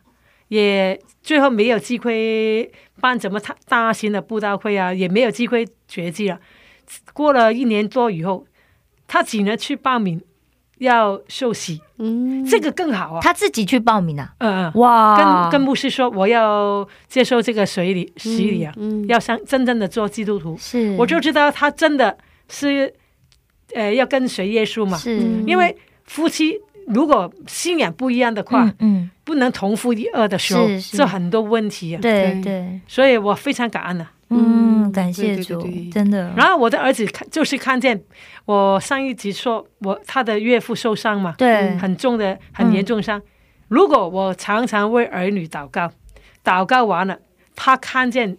[0.49, 6.41] 也最后没有机会办什么大大型的布道会啊，也没有机会绝迹了。
[7.13, 8.47] 过了一年多以后，
[9.07, 10.23] 他只能去报名
[10.79, 13.21] 要受洗，嗯，这个更好啊。
[13.23, 14.73] 他自己去报名啊，嗯、嗯。
[14.75, 19.07] 哇，跟跟牧师说我要接受这个水礼洗礼啊，嗯。
[19.07, 20.57] 要像真正的做基督徒。
[20.59, 22.17] 是，我就知道他真的
[22.49, 22.93] 是，
[23.75, 24.99] 呃，要跟随耶稣嘛。
[24.99, 25.19] 是。
[25.47, 32.01] 因为夫妻如果信仰不一样的话，嗯嗯，不能同父异二的时候这很多问题啊。
[32.03, 32.43] 对对。
[32.43, 34.13] 对，所以我非常感恩啊。
[34.31, 38.03] 嗯，嗯感谢主对对，真的，然后我的儿子看就是看见
[38.45, 43.21] 我上一集说我他的岳父受伤嘛，对，很重的很严重伤。
[43.69, 45.91] 如果我常常为儿女祷告，
[46.45, 47.19] 祷告完了，
[47.55, 48.37] 他看见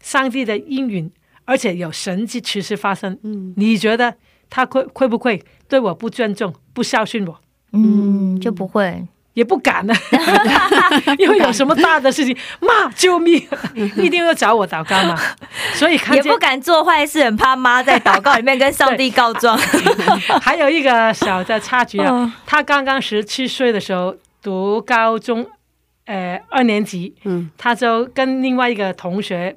[0.00, 1.10] 上帝的应允，
[1.44, 3.54] 而且有神迹奇事发生，嗯。
[3.56, 4.14] 你觉得
[4.50, 7.40] 他会会不会对我不尊重、不孝顺我？
[7.72, 9.94] 嗯，就不会，也不敢了，
[11.46, 13.46] 有什么大的事情， 妈救命，
[13.96, 15.18] 一定要找我祷告嘛。
[15.74, 19.56] 所以看见也不敢做坏事，很怕妈在祷告里面跟上帝告状。
[20.42, 25.46] 还有一个小的插曲啊，嗯他刚刚十七岁的时候读高中，
[26.06, 29.56] 呃二年级，嗯他就跟另外一个同学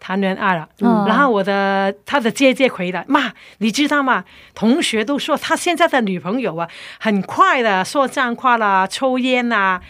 [0.00, 0.68] 谈恋爱了。
[0.80, 4.24] 嗯然后我的他的姐姐回来，妈，你知道吗？
[4.54, 6.68] 同学都说他现在的女朋友啊，
[6.98, 9.80] 很快的说脏话啦，抽烟啦，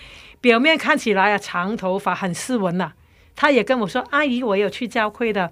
[0.45, 2.93] 表面看起来啊长头发很斯文呐、
[3.35, 5.51] 他也跟我说，阿姨，我有去教会的，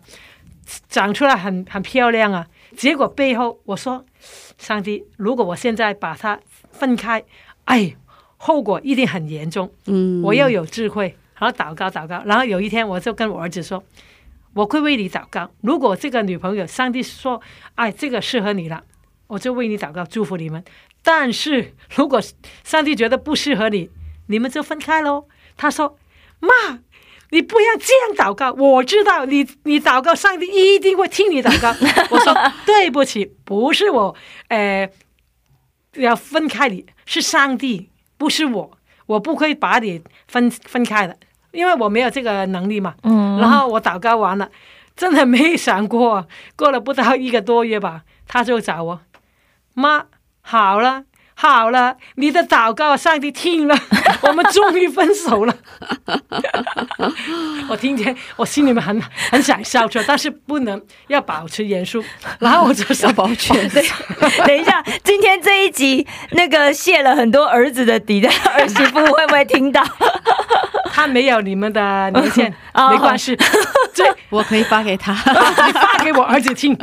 [0.90, 2.46] 长出来很很漂亮啊。
[2.76, 4.04] 结果背后我说，
[4.58, 6.38] 上帝，如果我现在把它
[6.72, 7.24] 分开，
[7.64, 7.96] 哎，
[8.36, 9.72] 后果一定很严重。
[9.86, 12.22] 嗯，我要有智慧，然后祷告祷告。
[12.26, 13.82] 然后有一天，我就跟我儿子说，
[14.52, 15.50] 我会为你祷告。
[15.62, 17.40] 如果这个女朋友，上帝说，
[17.76, 18.84] 哎，这个适合你了，
[19.28, 20.62] 我就为你祷告，祝福你们。
[21.02, 22.20] 但是如果
[22.62, 23.88] 上帝觉得不适合你，
[24.32, 25.28] 你们就分开喽。
[25.56, 25.96] 他说，
[26.40, 26.80] 妈。
[27.34, 31.70] 你不要这样祷告，我知道你，你祷告，上帝一定会听你祷告。
[32.14, 34.14] 我说对不起，不是我，
[34.48, 34.86] 呃，
[35.94, 38.70] 要分开你，是上帝，不是我，
[39.06, 41.16] 我不会把你分分开的，
[41.52, 42.96] 因为我没有这个能力嘛。
[43.02, 44.50] 嗯，然后我祷告完了，
[44.94, 49.00] 真的没想过，过了不到一个多月吧，他就找我，
[49.72, 50.04] 妈，
[50.42, 51.04] 好了。
[51.42, 53.76] 好了，你的祷告上帝听了，
[54.22, 55.52] 我们终于分手了。
[57.68, 59.02] 我听见，我心里面很
[59.32, 62.00] 很想笑出来，但是不能要保持严肃。
[62.38, 63.84] 然后我就说要保全，对，
[64.46, 69.82] 等一下，今天这一集那个泄了很多儿子的底的儿媳妇会不会听到？
[70.92, 73.36] 他没有你们的年限，哦没关系，
[73.92, 75.12] 这我可以发给他。
[75.12, 76.78] 你发给我儿子听。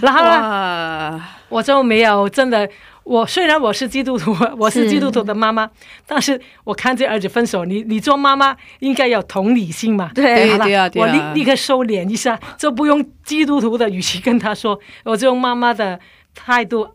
[0.00, 1.20] 然后呢，哇，
[1.52, 2.68] 我就没有真的。
[3.04, 5.68] 我虽然我是基督徒， 我是基督徒的妈妈，
[6.06, 10.12] 但是我看见儿子分手，你你做妈妈应该有同理心嘛。
[10.14, 15.98] 对好了对啊对啊我立立刻收敛一下，就不用基督徒的语气跟他说，我就用妈妈的
[16.32, 16.88] 态度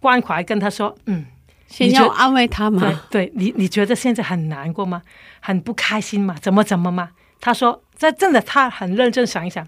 [0.00, 1.26] 关怀跟他说，嗯，
[1.68, 3.02] 先要安慰他嘛。
[3.08, 5.02] 对，你你觉得现在很难过吗？
[5.38, 6.34] 很不开心吗？
[6.42, 7.10] 怎么怎么吗？
[7.40, 9.64] 他说，这真的，他很认真想一想，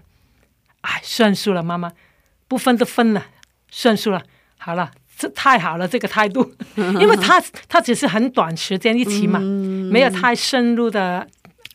[0.81, 1.93] 哎，算数了，妈妈，
[2.49, 3.27] 不分都分了，
[3.69, 4.21] 算数了，
[4.57, 6.51] 好了，这太好了，这个态度，
[6.99, 9.39] 因为他他只是很短时间一起嘛，
[9.91, 11.25] 没有太深入的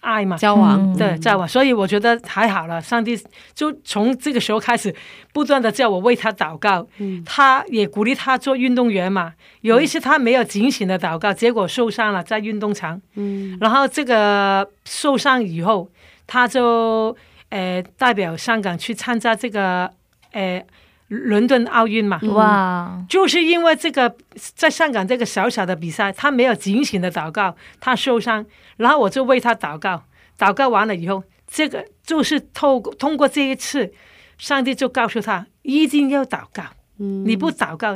[0.00, 0.36] 爱嘛。
[0.36, 2.80] 交往嗯对，交往，所以我觉得还好了。
[2.80, 3.18] 上帝
[3.54, 4.94] 就从这个时候开始，
[5.32, 6.86] 不断的叫我为他祷告，
[7.24, 9.34] 他也鼓励他做运动员嘛。
[9.60, 13.00] 有一次他没有警醒的祷告，结果受伤了，在运动场。
[13.14, 15.88] 嗯然后这个受伤以后，
[16.26, 17.16] 他就
[17.50, 19.88] 呃代表香港去参加这个
[20.32, 20.60] 呃
[21.12, 22.18] 伦敦奥运嘛。
[22.22, 24.16] 哇，就是因为这个，
[24.54, 28.44] 在香港这个小小的比赛，他没有警醒的祷告，他受伤，
[28.78, 30.04] 然后我就为他祷告，
[30.38, 33.92] 祷告完了以后，这个就是透过通过这一次，
[34.38, 36.62] 上帝就告诉他一定要祷告，
[36.98, 37.24] 嗯。
[37.26, 37.94] 你不祷告，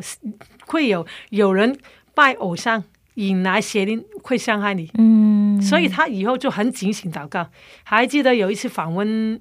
[0.66, 1.78] 会有有人
[2.14, 7.48] 拜偶像，引来邪灵会伤害你，嗯，所以他以后就很警醒祷告。
[7.82, 9.40] 还记得有一次访问，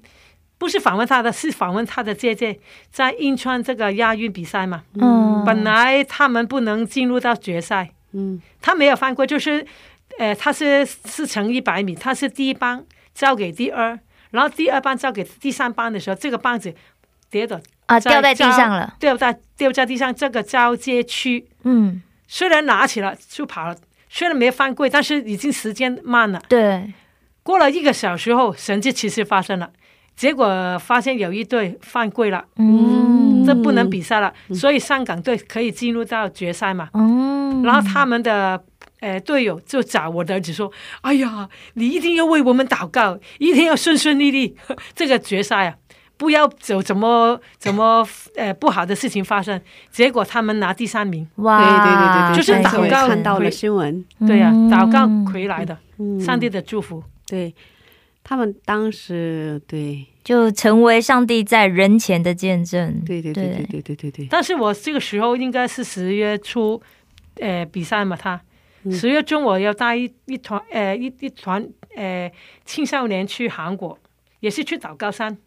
[0.58, 2.58] 不是访问他的，是访问他的姐姐，
[2.90, 4.82] 在银川这个亚运比赛嘛。
[4.94, 8.40] 嗯，本来他们不能进入到决赛，嗯。
[8.60, 9.64] 他没有犯规，就是，
[10.18, 13.98] 呃，他是四乘一百米，他是第一棒交给第二，
[14.30, 16.74] 然后第二棒交给第三棒的时候，这个棒子
[17.30, 23.76] 跌倒，啊，掉在地上了，掉在掉在地上这个交接区，嗯，虽然拿起了就跑了，
[24.08, 26.42] 虽然没有犯规，但是已经时间慢了。
[26.48, 26.92] 对，
[27.44, 29.70] 过了一个小时后，神迹其实发生了，
[30.16, 36.88] 结果发现有一队犯规了，嗯，这不能比赛了，所以香港队可以进入到决赛嘛。
[36.94, 38.60] 嗯，然后他们的
[39.00, 44.56] 呃队友就找我的儿子说：“哎呀，你一定要为我们祷告，一定要顺顺利利
[44.96, 45.76] 这个决赛啊，
[46.16, 49.60] 不要有怎么怎么呃不好的事情发生。”
[49.92, 54.70] 结果他们拿第三名，哇，对对对对对，就是祷告看到了新闻，对呀、嗯。
[54.70, 56.18] 祷告回来的，嗯。
[56.18, 57.04] 上帝的祝福。
[57.28, 57.54] 对
[58.28, 60.04] 他们当时对。
[60.24, 63.66] 就成为上帝在人前的见证，对对对对。
[63.66, 66.82] 对对对对，但是我这个时候应该是十月初，
[67.36, 68.40] 呃，比赛嘛，他。
[68.82, 68.90] 嗯。
[68.90, 72.28] 十月中我要带一一团呃一一团呃
[72.64, 73.96] 青少年去韩国，
[74.40, 75.38] 也是去祷告山，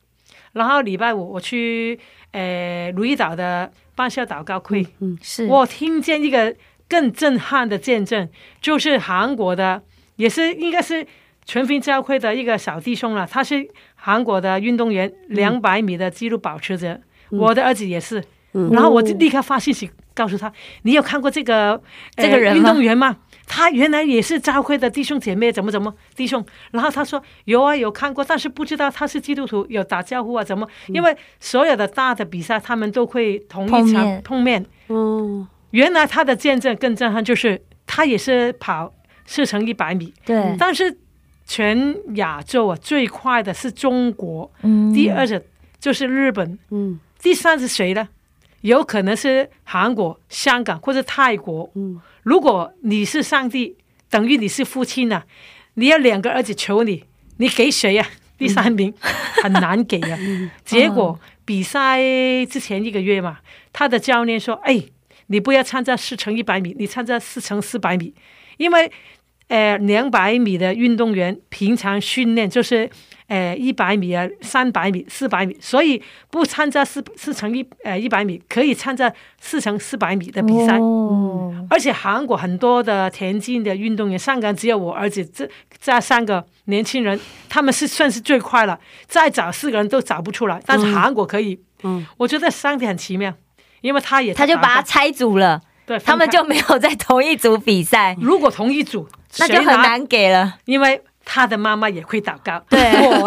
[0.53, 1.99] 然后礼拜五我去
[2.31, 4.87] 呃鲁伊岛的半校祷告会，
[5.21, 5.45] 是。
[5.47, 6.55] 我听见一个
[6.87, 8.29] 更震撼的见证，
[8.61, 9.83] 就是韩国的，
[10.15, 11.05] 也是应该是
[11.49, 17.01] 全福音教会的一个小弟兄了，他是韩国的运动员，两百米的纪录保持者。
[17.31, 21.81] 我的儿子也是，嗯然后我就立刻发信息告诉他：“你有看过这个、呃
[22.17, 23.17] 这个人运动员吗？
[23.47, 30.67] 他原来也是教会的弟兄姐妹，怎么怎么弟兄。”然后他说：“有啊，有看过，但是不知道他是基督徒，有打招呼啊，怎么？
[30.89, 34.65] 因为所有的大的比赛，他们都会同一场碰面碰面。
[34.85, 38.93] 哦原来他的见证更震撼，就是他也是跑
[39.25, 40.95] 四乘一百米，对，但是
[41.49, 44.93] 全亚洲啊最快的是中国，嗯。
[44.93, 45.43] 第二者
[45.79, 46.99] 就是日本，嗯。
[47.19, 48.07] 第三是谁呢？
[48.61, 51.71] 有可能是韩国、香港或者泰国。
[51.73, 51.99] 嗯。
[52.21, 53.75] 如果你是上帝，
[54.11, 55.23] 等于你是父亲呐、
[55.73, 57.05] 你要两个儿子求你，
[57.37, 58.05] 你给谁呀、
[58.37, 58.93] 第三名、
[59.41, 60.15] 很难给呀、
[60.63, 61.99] 结果比赛
[62.45, 63.39] 之前一个月嘛，
[63.73, 64.83] 他的教练说：“哎，
[65.27, 68.13] 你不要参加四乘一百米，你参加四乘四百米，
[68.57, 68.91] 因为
[69.49, 72.89] 呃两百米的运动员平常训练就是
[73.27, 80.77] 呃一百米啊、三百米、四百米，所以不参加四四乘一呃一百米，可以参加四乘四百米的比赛。
[80.79, 85.47] 哦，而且韩国很多的田径的运动员，香港只有我儿子这
[85.79, 91.59] 这三个年轻人，他们是算是最快了，再找四个人都找不出来，但是韩国可以。
[91.83, 93.33] 嗯我觉得上帝很奇妙，
[93.79, 100.53] 因为他也他就把他拆组了，对他们就没有在同一组比赛，如果同一组，那就，很难给了。
[100.65, 102.79] 因为他的妈妈也会祷告，对。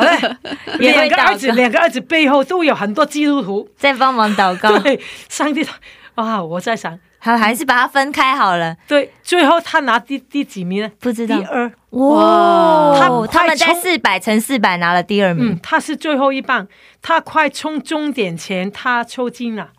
[0.78, 5.66] 两个儿子，两个儿子背后都有很多基督徒，在帮忙祷告， 对，上帝
[6.14, 8.76] 啊，我在想，还还是把它分开好了。
[8.86, 10.90] 对，最后他拿第第几名呢？
[11.00, 11.36] 不知道。
[11.36, 11.72] 第二。
[11.90, 16.68] 哇，他他们在四百乘四百拿了第二嗯名，，他是最后一棒，
[17.02, 19.70] 他快冲终点前，他抽筋了。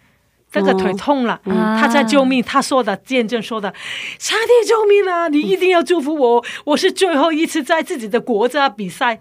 [0.54, 2.44] 这个腿痛了，嗯他在救命。
[2.44, 3.74] 他说的见证说的，
[4.20, 5.28] 上帝救命啊！
[5.28, 9.20] 你一定要祝福我，我是最后一次在自己的国家比赛。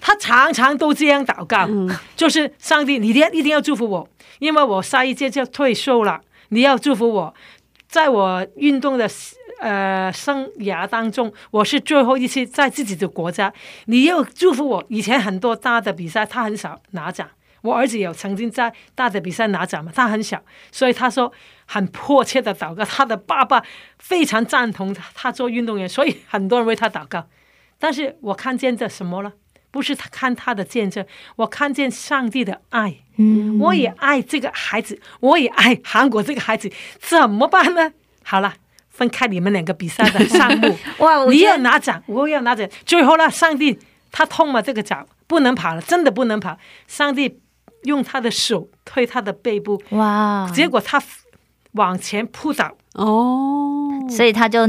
[0.00, 1.68] 他常常都这样祷告，
[2.16, 4.08] 就是上帝，你一定一定要祝福我，
[4.40, 7.32] 因为我下一届就退休了，你要祝福我，
[7.88, 9.08] 在我运动的
[9.60, 13.52] 呃生涯当中，我是最后一次在自己的国家，
[13.86, 14.84] 你要祝福我。
[14.88, 17.26] 以前很多大的比赛，他很少拿奖。
[17.64, 21.32] 我儿子有曾经在大的比赛拿奖嘛，他很小，所以他说
[21.64, 22.84] 很迫切的祷告。
[22.84, 23.62] 他的爸爸
[23.98, 27.26] 非常赞同他，他做运动员，所以很多人为他祷告。
[27.78, 29.32] 但是我看见的什么了？
[29.70, 31.04] 不是他看他的见证，
[31.36, 32.96] 我看见上帝的爱。
[33.16, 37.92] 嗯，我也爱这个孩子，我也爱韩国这个孩子，怎么办呢？
[38.22, 38.54] 好了，
[38.90, 43.78] 分开你们两个比赛的项目， 哇，我你要拿奖，我要拿奖，最后呢，上帝
[44.12, 44.62] 他痛了？
[44.62, 46.58] 这个脚不能跑了，真的不能跑。
[46.86, 47.40] 上帝
[47.84, 51.02] 用他的手推他的背部，哇，结果他
[51.72, 54.60] 往前扑倒，哦，所以他就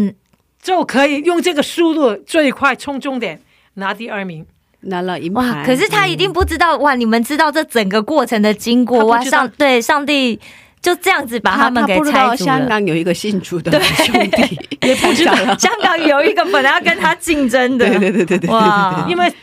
[0.62, 3.42] 就可以用这个速度最快冲终点，
[3.76, 4.46] 拿第二名。
[4.88, 5.66] 拿了一哇，牌。
[5.66, 6.94] 可是他一定不知道哇！
[6.94, 9.18] 你们知道这整个过程的经过哇？
[9.18, 10.40] 他不知道上对上帝
[10.80, 12.52] 就这样子把他们给不知道拆除了。
[12.52, 15.34] 香港有一个姓朱的 兄弟，也不知道。
[15.58, 19.08] 香港有一个本来要跟他竞争的，对对对对对，哇！
[19.10, 19.34] 因为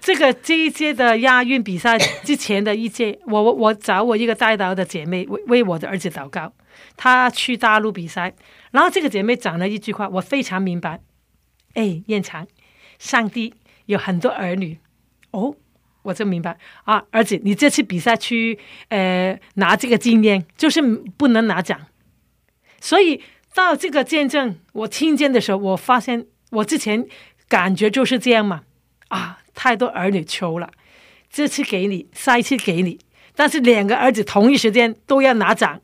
[0.00, 6.52] 这个这一届的亚运比赛之前的一届， 我我我找我一个带导的姐妹为为我的儿子祷告，
[6.96, 8.34] 她去大陆比赛，
[8.70, 11.00] 然后这个姐妹讲了一句话，我非常明白。
[11.74, 12.46] 哎，燕长，
[12.98, 13.54] 上帝
[13.86, 14.78] 有很多儿女。
[15.30, 15.54] 哦，
[16.02, 16.56] 我就明白。
[16.84, 21.78] 啊，儿子，你这次比赛去呃拿这个经验，就是不能拿奖，
[22.80, 23.22] 所以
[23.54, 27.06] 到这个见证我听见的时候，我发现我之前
[27.46, 28.62] 感觉就是这样嘛，
[29.08, 30.70] 啊，太多儿女求了，
[31.28, 32.96] 这次给你，下一次给你，
[33.34, 35.80] 但是两个儿子同一时间都要拿奖，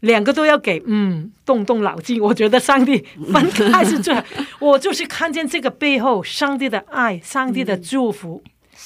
[0.00, 3.02] 两个都要给，嗯，动动脑筋，我觉得上帝
[3.32, 4.22] 分开是最好。
[4.60, 8.42] 我就是看见这个背后，上帝的爱，上帝的祝福，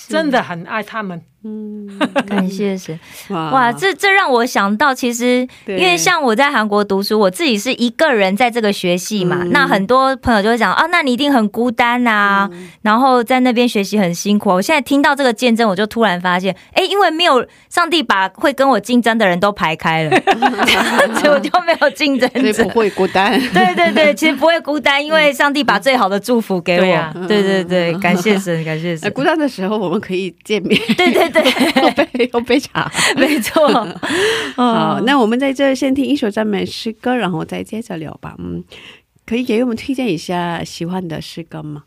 [0.07, 1.21] 真的很爱他们。
[2.27, 2.99] 感谢神。
[3.31, 14.49] 哇哇，这这让我想到，其实因为像我在韩国读书，我自己是一个人在这个学系嘛，嗯那很多朋友就会讲啊，那你一定很孤单呐、嗯然后在那边学习很辛苦。
[14.49, 20.11] 我现在听到这个见证，我就突然发现，哎，因为没有上帝把会跟我竞争的人都排开了，
[21.21, 22.79] 所以我就没有竞争者所以不。
[22.79, 23.39] 会孤单。
[23.53, 26.81] 对对对，其实不会孤单，因为上帝把最好的祝福给我。
[26.81, 29.13] 对呀对对对，感谢神，感谢呃，神。
[29.13, 31.43] 孤单的时候我们可以见面，对对对，
[31.83, 32.91] 又杯又杯茶。
[33.17, 33.69] 没错。
[34.57, 38.35] 好，嗯那我们在这先听一首赞美诗歌，然后再接着聊吧。
[38.39, 38.63] 嗯，
[39.27, 41.85] 可以给我们推荐一下喜欢的诗歌吗？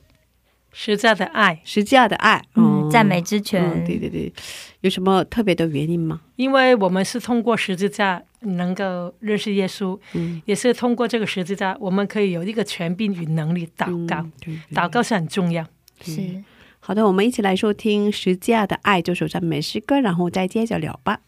[0.73, 3.61] 实在的爱，十架的爱，嗯，哦赞美之泉。
[3.61, 4.31] 嗯，对对对，
[4.79, 6.21] 有什么特别的原因吗？
[6.37, 14.17] 因为我们是通过十字架能够认识耶稣，嗯，也是通过这个十字架，我们可以有一个权柄与能力祷告。
[14.19, 15.65] 嗯对对祷告是很重要。
[16.01, 16.41] 是。
[16.83, 21.19] 好的，我们一起来收听《十架的爱》这首赞美诗歌，然后再接着聊吧。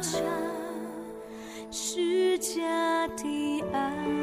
[0.00, 0.18] 家，
[1.70, 4.19] 是家的爱。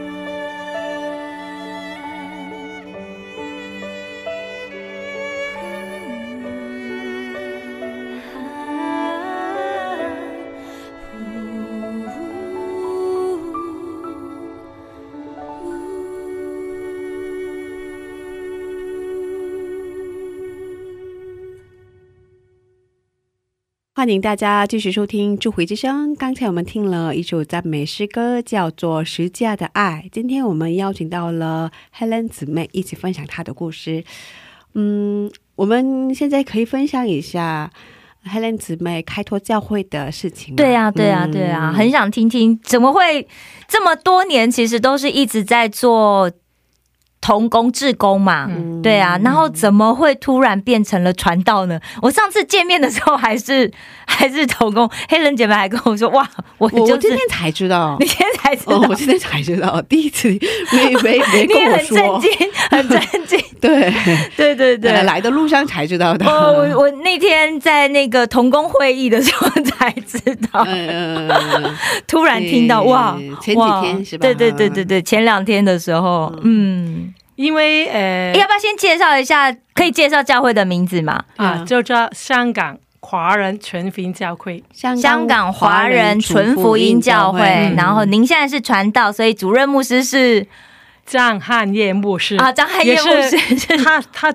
[23.98, 26.14] 欢迎大家继续收听《智慧之声》。
[26.18, 30.04] 刚才我们听了一首赞美诗歌，叫做《十架的爱》。
[30.12, 34.04] 今天我们邀请到了 Helen 姊妹一起分享她的故事。
[34.76, 37.72] 嗯，我们现在可以分享一下
[38.24, 40.58] Helen 姊妹开拓教会的事情吗。
[40.58, 43.28] 对啊，对啊，嗯对啊，很想听听，怎么会
[43.68, 46.32] 这么多年，其实都是一直在做
[47.28, 48.47] 童工、志工嘛。
[48.49, 48.82] 嗯。
[48.82, 51.78] 对啊，然后怎么会突然变成了传道呢？
[52.01, 53.69] 我上次见面的时候还是
[54.07, 56.25] 还是童工，黑人姐妹还跟我说：“哇，
[56.57, 57.97] 我我就是我今天才知道。
[57.99, 58.05] 你。
[58.05, 62.17] 今天才知道，哦，我今天才知道，第一次没没没 跟我说。
[62.17, 63.39] 很震，惊，很 震惊。
[63.59, 63.93] 对。
[64.38, 66.25] 对对对，来的路上才知道的。
[66.25, 70.17] 哦，我我那天在那个童工会议的时候才知
[70.51, 71.75] 道，嗯，嗯
[72.07, 74.21] 突然听到哇，前几天是吧？
[74.21, 79.56] 对对对对对，前两天的时候，嗯，因为呃要不要先介绍一下？
[79.74, 81.24] 可以介绍教会的名字吗？
[81.38, 84.64] 啊，就叫香港华人全福音教会。
[84.74, 90.46] 香香港华人纯福音教会，嗯然后您现在是传道，所以主任牧师是
[91.06, 94.34] 张汉业牧师啊，张汉业牧师他他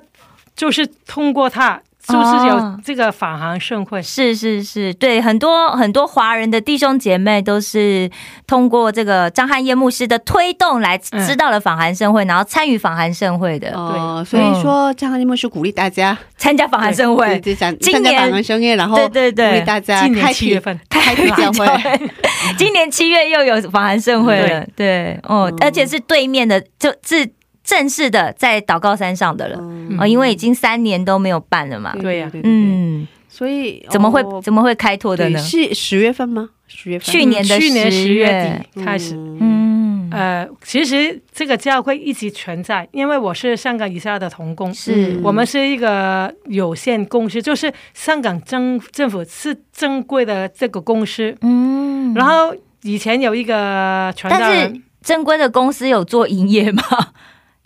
[0.55, 4.03] 就是通过他，就是有这个访航盛会。
[4.03, 8.11] 是是是，对，很多很多华人的弟兄姐妹都是
[8.47, 17.39] 通过这个张汉业牧师的推动来嗯知道了访韩盛会，然后参与访韩盛会的，哦，所以说张汉业牧师鼓励大家参加访韩盛会。
[17.41, 19.49] 就参今年参加访韩生业，然后对对对。
[19.51, 20.79] 鼓励大家今年开七月份。
[20.89, 21.67] 开启教会，
[22.57, 25.59] 今年七月又有访韩盛会了，对，哦，嗯。
[25.61, 27.29] 而且是对面的，就是
[27.63, 29.97] 正式的在祷告山上的了，嗯。
[29.99, 34.41] 哦，因为已经三年都没有办了嘛，对呀嗯，所以怎么会哦。
[34.43, 35.39] 怎么会开拓的呢？
[35.39, 36.51] 是十月份吗？
[36.67, 38.27] 十月份，去年的去年十月。
[38.27, 39.15] 月底开始。
[39.15, 45.21] 嗯，呃，其实这个教会一直存在，因为我是香港以下的童工，是。
[45.23, 51.37] 我们是一个有限公司，就是香港政政府是正规的这个公司。
[51.43, 56.83] 嗯，然后以前有一个传道但是人，正规的公司有做营业吗？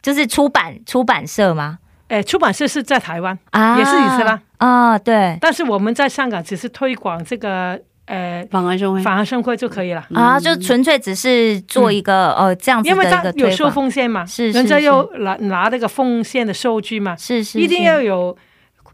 [0.06, 1.78] 就是出版出版社吗？
[2.06, 5.36] 哎，出版社是在台湾，啊，也是以色拉啊，对。
[5.40, 14.84] 但是我们在香港只是推广这个呃访韩生会，反而生会就可以了，啊，就纯粹只是做一个呃这样子的一因为他有收个推广，奉献嘛，是是人家是。
[14.84, 18.36] 有拿拿那个奉献的收据嘛，是是一定要有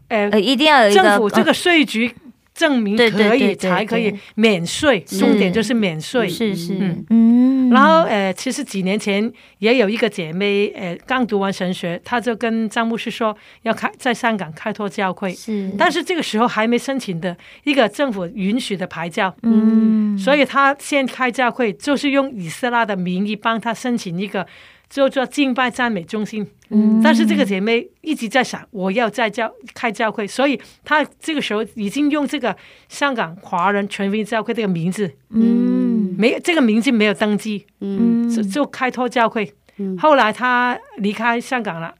[0.07, 2.11] 呃呃一定要有一个呃政府这个税局
[2.53, 6.27] 证明可以才可以免税，重点就是免税。
[6.29, 6.75] 是是。
[6.79, 7.05] 嗯。
[7.09, 24.45] 嗯，然后呃，其实几年前也有一个姐妹，呃，刚读完神学，她就跟张牧师说要开在香港开拓教会，是，但是这个时候还没申请的一个政府允许的牌照，嗯，所以她先开教会就是用以色列的名义帮她申请一个。
[24.93, 27.01] 就叫敬拜赞美中心，嗯。
[27.03, 32.55] 但是这个姐妹一直在想，我要在教开教会，所以她这个时候已经用这个
[32.89, 36.15] 香港华人全福音教会这个名字，嗯。
[36.15, 38.29] 没这个名字没有登记，嗯。
[38.29, 39.51] 就就开拓教会。
[39.77, 39.97] 嗯。
[39.97, 41.95] 后来她离开香港了，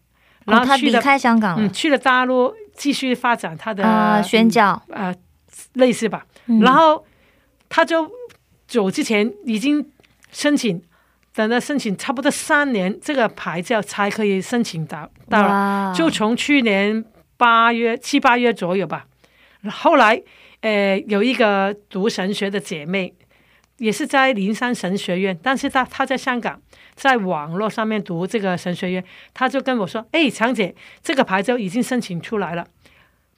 [0.46, 1.66] 然哦，她离后去了、开香港了。
[1.66, 5.12] 嗯去了大陆继续发展她的啊，宣教，呃
[5.74, 6.28] 类似吧。
[6.46, 6.60] 嗯。
[6.60, 7.04] 然后
[7.68, 8.08] 她就
[8.68, 9.84] 走之前已经
[10.32, 10.80] 申请，
[11.34, 15.94] 等到申请差不多三年，这个牌照才可以申请到到了。
[15.96, 17.04] 就从去年
[17.38, 19.08] 八月七八月左右吧。
[19.72, 20.22] 后来，
[20.62, 23.14] 呃，有一个读神学的姐妹，
[23.78, 26.62] 也是在灵山神学院，但是她她在香港，
[26.94, 29.04] 在网络上面读这个神学院，
[29.34, 32.68] 她就跟我说：“哎，强姐，这个牌照已经申请出来了。”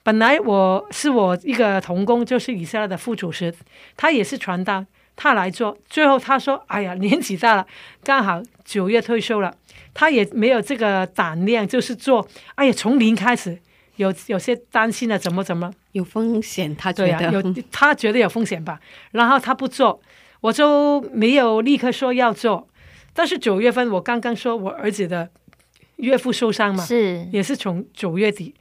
[0.02, 3.52] 本来我是我一个同工，就是以色列的副主持，
[3.96, 4.84] 他也是传道，
[5.16, 5.76] 他来做。
[5.88, 7.66] 最后他说：“哎呀，年纪大了，
[8.04, 9.52] 刚好九月退休了，
[9.94, 12.28] 他也没有这个胆量，就是做。
[12.54, 13.58] 哎呀，从零开始，
[13.96, 15.72] 有有些担心了，怎么怎么？
[15.92, 17.42] 有风险，他觉得有
[17.72, 18.78] 他觉得有风险吧，
[19.12, 20.00] 然后他不做，
[20.42, 22.68] 我就没有立刻说要做。
[23.14, 25.30] 但是九月份我刚刚说我儿子的
[25.96, 28.54] 岳父受伤嘛，是也是从九月底。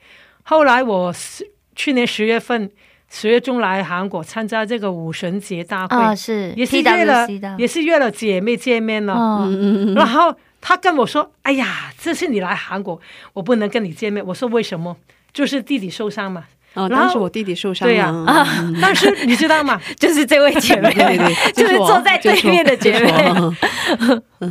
[0.44, 2.72] 后来我十去年十月份
[3.16, 7.26] 十月中来韩国参加这个武神节大会，啊，是也是约了，
[7.58, 9.48] 也是约了姐妹见面了。
[9.96, 13.00] 然后他跟我说：“哎呀，这次你来韩国，
[13.32, 14.98] 我不能跟你见面。”我说：“为什么？
[15.32, 16.44] 就是弟弟受伤嘛。
[16.74, 18.12] 哦，然后当时我弟弟受伤对呀
[18.82, 19.80] 但是你知道吗？
[19.98, 23.56] 就是这位姐妹，对对对， 就是我坐在对面的姐妹，我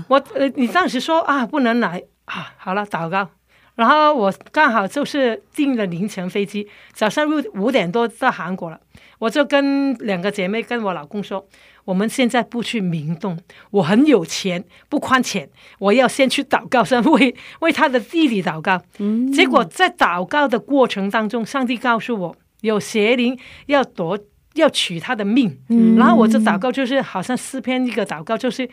[0.08, 3.28] 我呃，你当时说啊，不能来啊，好了，祷告。
[3.74, 8.78] 然后我刚好就是订了凌晨飞机，早上六五点多到韩国了。
[9.18, 11.46] 我就跟两个姐妹跟我老公说，
[11.84, 13.38] 我们现在不去明洞，
[13.70, 15.48] 我很有钱，不宽钱，
[15.78, 18.80] 我要先去祷告，先为 为他的弟弟祷告。
[18.98, 24.18] 嗯结果在祷告的过程当中，上帝告诉我，有邪灵要夺
[24.54, 25.58] 要取他的命。
[25.68, 28.68] 嗯然后我就祷告就是好像诗篇一个祷告，就是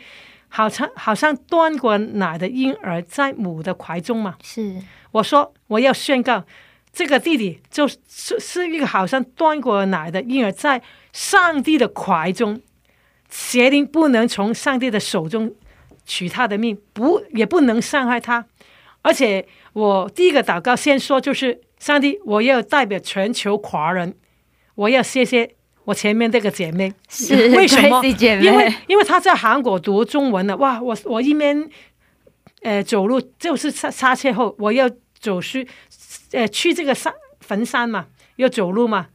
[0.54, 4.36] 好像好像端过奶的婴儿在母的怀中嘛。
[4.42, 4.76] 是
[5.10, 6.44] 我说我要宣告，
[6.92, 12.60] 这个弟弟就是是是一个好像端过奶的婴儿，在上帝的怀中，
[13.30, 15.54] 邪灵不能从上帝的手中
[16.04, 18.44] 取他的命，不也不能伤害他。
[19.00, 24.14] 而且我第一个祷告先说就是上帝，我要代表全球华人，
[24.74, 25.54] 我要谢谢
[25.84, 31.68] 我前面这个姐妹，是 为什么姐妹因为因为她在韩国读中文的，哇，我我一边
[32.62, 35.66] 呃走路就是刹刹车后，我要走去
[36.32, 38.06] 呃去这个山坟山嘛，
[38.36, 39.08] 要走路嘛，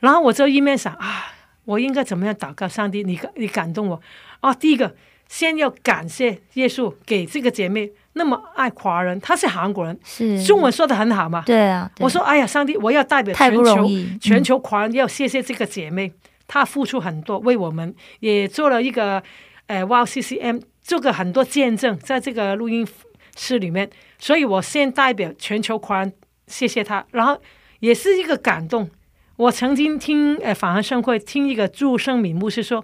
[0.00, 3.02] 然后我就一面想啊，我应该怎么样祷告上帝？
[3.02, 4.00] 你你感动我
[4.40, 4.54] 啊！
[4.54, 4.94] 第一个
[5.28, 10.42] 先要感谢耶稣给这个姐妹那么爱华人，他是韩国人，是。
[10.42, 11.42] 中文说的很好嘛。
[11.44, 12.02] 对啊，对。
[12.02, 13.88] 我说哎呀，上帝，我要代表全球，
[14.20, 16.10] 全球华人要谢谢这个姐妹，
[16.48, 19.22] 她付出很多，为我们也做了一个
[19.66, 22.88] 呃 Wow CCM，做个很多见证，在这个录音
[23.36, 26.12] 室里面，所以我先代表全球华人
[26.46, 27.38] 谢谢她，然后
[27.80, 28.88] 也是一个感动。
[29.36, 32.82] 我曾经听呃法安盛会听一个祝圣敏牧师说，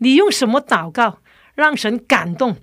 [0.00, 1.18] 你用什么祷告
[1.54, 2.56] 让神感动，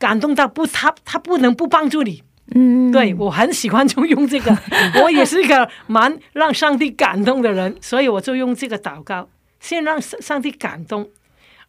[0.00, 2.22] 感动到不他他不能不帮助你，
[2.54, 4.56] 嗯，对我很喜欢就用这个，
[5.04, 9.28] 我也是一个蛮让上帝感动的人，所以我就用这个祷告，
[9.60, 11.10] 先让上上帝感动，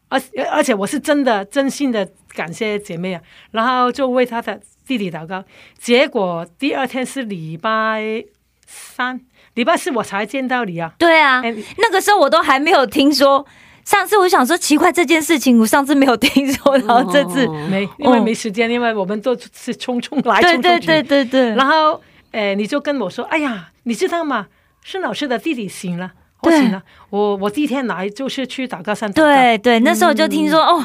[0.07, 0.19] 而
[0.49, 3.21] 而且我是真的真心的感谢姐妹啊，
[3.51, 5.43] 然后就为她的弟弟祷告，
[5.77, 8.23] 结果第二天是礼拜
[8.65, 9.19] 三，
[9.55, 13.45] 礼拜四我才见到你啊，对啊，哎那个时候我都还没有听说。
[13.85, 22.01] 上次我想说奇怪这件事情，我上次没有听说，然后这次，哦没因为没时间，因为我们都是匆匆来匆匆去对对对对对，然后，
[22.31, 24.47] 呃，你就跟我说，哎呀，你知道吗？
[24.83, 26.11] 孙老师的弟弟醒了，
[26.41, 26.81] 我对醒了。
[27.09, 29.11] 我我第一天来就是去祷告山。
[29.11, 30.83] 对对，那时候就听说、哦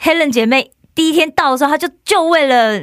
[0.00, 2.80] ，Helen 姐妹第一天到的时候，她就就为了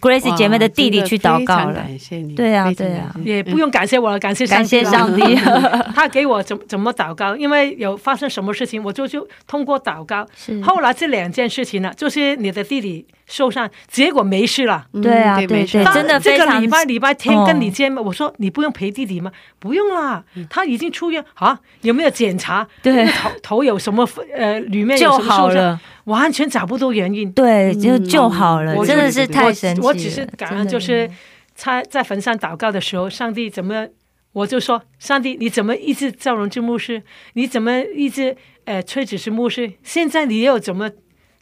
[0.00, 1.74] Gracie 姐妹的弟弟去祷告了。
[1.74, 3.14] 感谢你，对啊对啊。
[3.24, 5.22] 也不用感谢我了，感谢感谢上帝，
[5.94, 10.26] 他给我怎怎么祷告，因为有发生什么事情，我就就通过祷告。
[10.34, 10.60] 是。
[10.62, 14.86] 后来这两件事情呢，就是你的弟弟受伤，结果没事了。
[14.92, 19.32] 嗯对啊对没事当对真的非常这个礼拜礼拜天哦跟你见面，我说你不用陪弟弟吗？
[19.58, 22.68] 不用啦，他已经出院啊，有没有检查？
[22.82, 24.06] 对头头有什么
[24.36, 25.38] 呃里面有就什么受伤？
[25.38, 27.32] 好了，完全找不到原因。
[27.32, 29.86] 对，就就好了，我真的是太神奇了。
[29.86, 31.10] 我只是感恩，就是
[31.56, 33.88] 他在坟上祷告的时候，上帝怎么，
[34.34, 37.02] 我就说，上帝你怎么医治赵荣之牧师？
[37.32, 39.72] 你怎么一直呃崔子是牧师？
[39.82, 40.90] 现在你又怎么？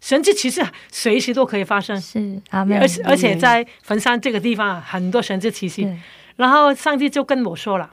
[0.01, 5.89] 神迹其实随时都可以发生，是而，且而且在坟山这个地方啊，很多神迹奇迹。
[6.37, 7.91] 然后上帝就跟我说了，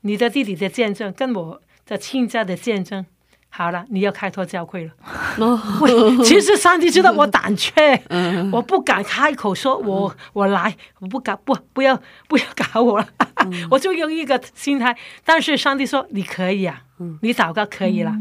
[0.00, 3.06] 你的弟弟的见证跟我的亲家的见证。
[3.48, 4.90] 好了，你要开拓教会了。
[6.22, 8.50] 其实上帝知道我胆怯，嗯。
[8.50, 12.98] 我不敢开口说我我来，我不敢不不要不要搞我。
[12.98, 13.08] 了，
[13.46, 13.66] 嗯。
[13.70, 14.94] 我就用一个心态。
[15.24, 17.18] 但是上帝说你可以啊，嗯。
[17.22, 18.12] 你祷告可以了，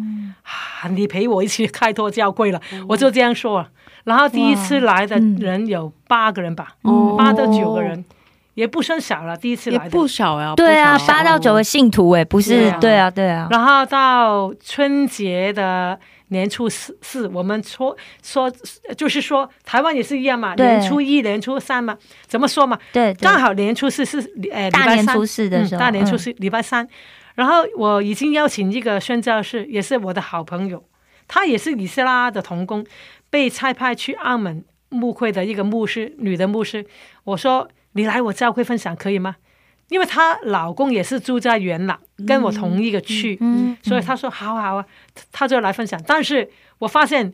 [0.45, 3.67] 啊，你陪我一起开拓教会了，嗯我就这样说啊。
[4.03, 8.05] 然后第一次来的人有八个人吧，哦八到九个人，
[8.53, 9.35] 也不算少了。
[9.35, 10.53] 第一次来的不少呀。
[10.55, 12.77] 对啊八到九个信徒哎，不对是啊？
[12.79, 18.47] 对啊，对啊，然后到春节的年初四四，我们说说
[18.95, 22.77] 就是说台湾也是一样嘛，年初一、年初三嘛，怎么说嘛？
[22.93, 24.19] 对，对刚好年初四是
[24.51, 26.87] 呃大年初四的时候，嗯、大年初嗯四、礼拜三。
[27.35, 30.83] 然后我已经邀请一个宣教士，也是我的好朋友，
[31.27, 32.85] 他也是以斯拉的童工，
[33.29, 36.85] 被差派去澳门牧会的一个牧师，女的牧师。
[37.25, 39.35] 我说你来我教会分享可以吗？
[39.89, 44.85] 因为她老公也是住在元朗，跟我同一个区，嗯，所以他说好好啊，
[45.31, 46.01] 他就来分享。
[46.07, 47.31] 但是我发现，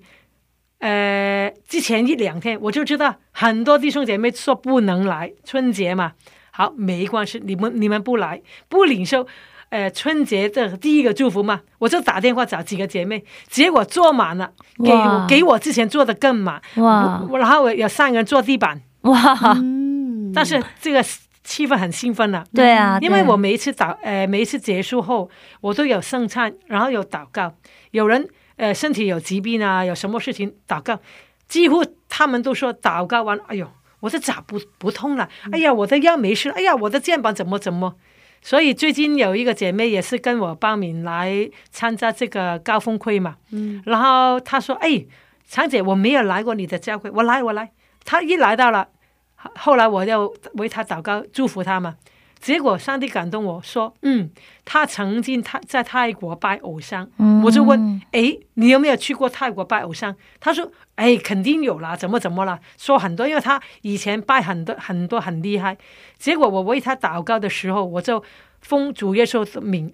[0.80, 6.14] 呃，之前一两天我就知道很多弟兄姐妹说不能来春节嘛，
[6.52, 9.26] 好没关系，你们你们不来不领受。
[9.72, 14.52] 呃，春节的第一个祝福嘛，我就打电话找几个姐妹，结果坐满了，
[14.84, 14.92] 给
[15.38, 17.26] 给我之前坐的更满，哇。
[17.40, 19.18] 然后我有三个人坐地板，哇，
[19.56, 21.02] 嗯，但是这个
[21.46, 25.30] 气氛很兴奋了，对啊，因为我每一次祷，呃，每一次结束后，
[25.62, 27.54] 我都有圣餐，然后有祷告。
[27.92, 31.00] 有人呃身体有疾病啊，有什么事情祷告，
[31.48, 33.66] 几乎他们都说祷告完，哎呦，
[34.02, 37.96] 我的脚不不痛了，哎呀，我的腰没事，哎呀，我的肩膀怎么怎么。
[38.42, 45.06] 所以最近有一个姐妹也是跟我报名来参加这个高峰会嘛，嗯，然后她说，哎，
[45.48, 47.72] 常姐，我没有来过你的教会，我来我来。
[48.04, 48.88] 她一来到了，
[49.36, 51.96] 后后来我就为她祷告祝福她嘛，
[52.42, 54.32] 结果上帝感动我说，嗯，
[54.66, 60.16] 他曾经他在泰国拜偶像，嗯我就问，哎，你有没有去过泰国拜偶像？
[60.40, 62.60] 他说，哎，肯定有啦，怎么怎么了？
[62.80, 65.78] 说很多，因为他以前拜很多很多很厉害。
[66.18, 68.24] 结果我为他祷告的时候，我就
[68.60, 69.94] 奉主耶稣的名，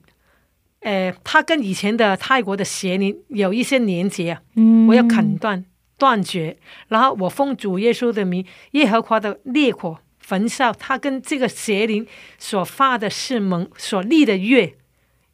[0.79, 4.39] 呃，他跟以前的泰国的邪灵有一些连接
[4.87, 5.65] 我要砍断
[5.97, 12.05] 断绝，然后我奉主耶稣的名，耶和华的烈火焚烧他跟这个邪灵
[12.37, 14.75] 所发的誓盟所立的约，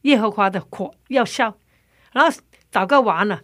[0.03, 1.57] 耶和华的火要烧，
[2.11, 2.31] 然后
[2.71, 3.41] 祷告完了，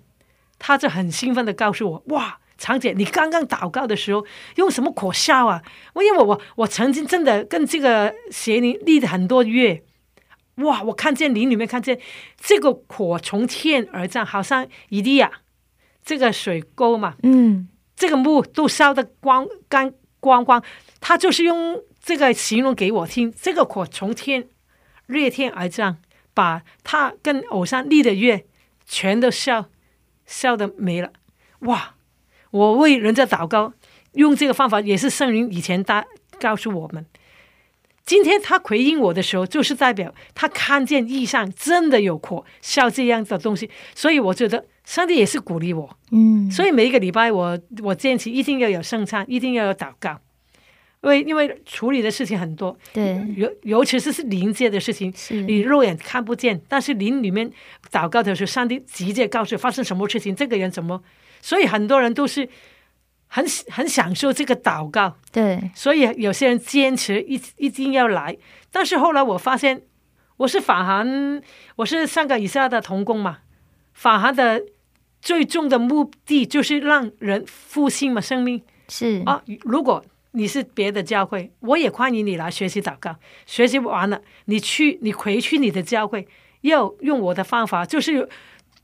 [0.60, 4.24] 他就很兴奋的告诉我：“哇，长姐，你刚刚祷告的时候
[4.58, 5.64] 用什么火烧啊？
[5.94, 9.84] 我因为我我曾经真的跟这个邪灵立了很多约。”
[10.58, 10.84] 哇！
[10.84, 12.00] 我看见林里面看见
[12.38, 15.32] 这个火从天而降，好像以利亚
[16.06, 20.64] 这个水沟嘛，嗯这个木都烧得光干光光，
[21.00, 24.48] 他就是用这个形容给我听，这个火从天
[25.08, 25.98] 裂天而降，
[26.34, 28.46] 把他跟偶像立的约
[28.86, 29.70] 全都烧
[30.26, 31.12] 烧的没了。
[31.60, 31.96] 哇！
[32.52, 33.74] 我为人家祷告，
[34.14, 36.06] 用这个方法也是圣灵以前大
[36.40, 37.06] 告诉我们。
[38.06, 45.88] 今天他回应我的时候，就是代表他看见异象，真的有火烧这样的东西，所以我觉得上帝也是鼓励我。
[46.10, 50.20] 嗯，所以每一个礼拜我我坚持一定要有圣餐，一定要有祷告，
[51.04, 55.14] 因为因为处理的事情很多，对，尤尤其是是灵界的事情，
[55.46, 57.52] 你肉眼看不见，但是灵里面
[57.92, 61.04] 祷告的时候，上帝直接告诉发生什么事情，这个人怎么，
[61.40, 62.50] 所以很多人都是
[63.28, 68.36] 很很享受这个祷告，对，所以有些人坚持一一定要来，
[68.72, 69.84] 但是后来我发现，
[70.38, 71.40] 我是法航，
[71.76, 73.38] 我是上个以下的童工嘛，
[73.94, 74.64] 法航的
[75.22, 79.42] 最终的目的就是让人复兴嘛生命是啊。
[79.62, 83.16] 如果你是别的教会，我也欢迎你来学习祷告，
[83.46, 86.28] 学习完了，你去你回去你的教会，
[86.62, 88.30] 要用我的方法，就是。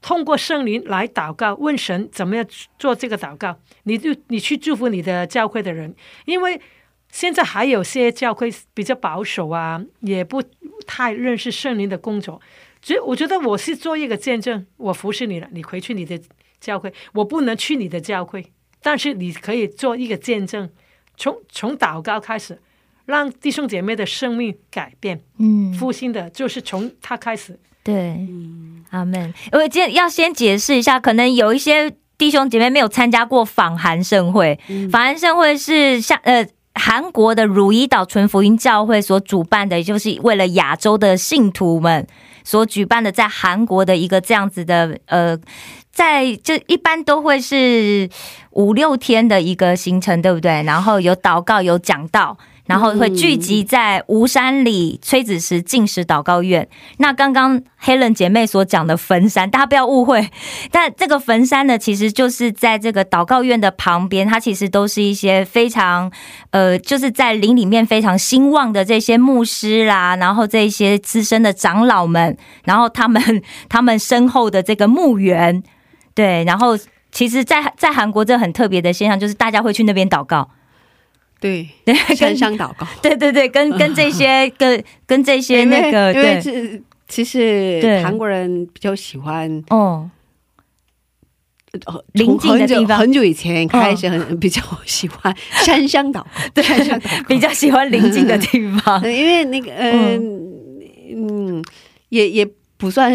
[0.01, 2.45] 通过圣灵来祷告，问神怎么样
[2.77, 6.61] 做这个祷告，你就你去祝福你的教会的人，因为
[7.09, 10.43] 现在还有些教会比较保守啊，也不
[10.85, 12.39] 太认识圣灵的工作，
[12.85, 16.21] 所以我觉得我是做一个见证，我服侍你了，你回去你的
[16.61, 18.45] 教会，我不能去你的教会，
[18.79, 20.69] 但是你可以做一个见证，
[21.17, 22.61] 从从祷告开始，
[23.05, 27.59] 让弟兄姐妹的生命改变，嗯，复兴的就是从他开始。
[27.83, 28.19] 对，
[28.91, 29.33] 阿门。
[29.51, 34.59] 因为今天要先解释一下，可能有一些弟兄姐妹没有参加过访韩盛会。
[34.91, 42.05] 访韩盛会是像呃韩国的汝矣岛纯福音教会所主办的，就是为了亚洲的信徒们
[42.43, 45.37] 所举办的，在韩国的一个这样子的呃。
[45.95, 48.09] 在就一般都会是
[48.49, 50.61] 五六天的一个行程，对不对？
[50.63, 56.67] 然后有祷告，有讲道，然后会聚集在吴山里崔子石进食祷告院。
[56.97, 60.29] 那刚刚 Helen 姐妹所讲的坟山，大家不要误会，
[60.71, 66.11] 但这个坟山呢，其实就是在这个祷告院的旁边，它其实都是一些非常
[66.49, 73.21] 呃，就是在林里面非常兴旺的这些牧师啦，然后这些资深的长老们，然后他们
[73.69, 75.61] 他们身后的这个墓园，
[76.13, 76.77] 对，然后
[77.11, 80.49] 其实在，在韩国这很特别的现象，就是大家会去那边祷告。
[81.85, 82.87] 对，对，山跟上祷告。
[83.01, 86.41] 对对对，跟跟这些 跟跟这些那个因为对。
[86.41, 88.01] 这其实对。
[88.03, 90.09] 韩国人比较喜欢哦，
[91.85, 92.97] 呃邻近的地方。
[92.97, 96.63] 很久以前开始很比较喜欢山上祷告，对
[97.27, 98.99] 比较喜欢临近的地方。
[99.01, 100.41] 呃因为那个嗯。
[101.17, 101.63] 嗯，
[102.09, 103.11] 也也不算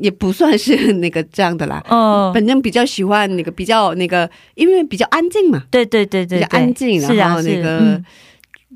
[0.00, 1.82] 也不算是 那个这样的啦。
[1.88, 8.04] 哦，反正比较喜欢那个比较那个，因为比较安静嘛，对对对对，比较安静，然后那个嗯。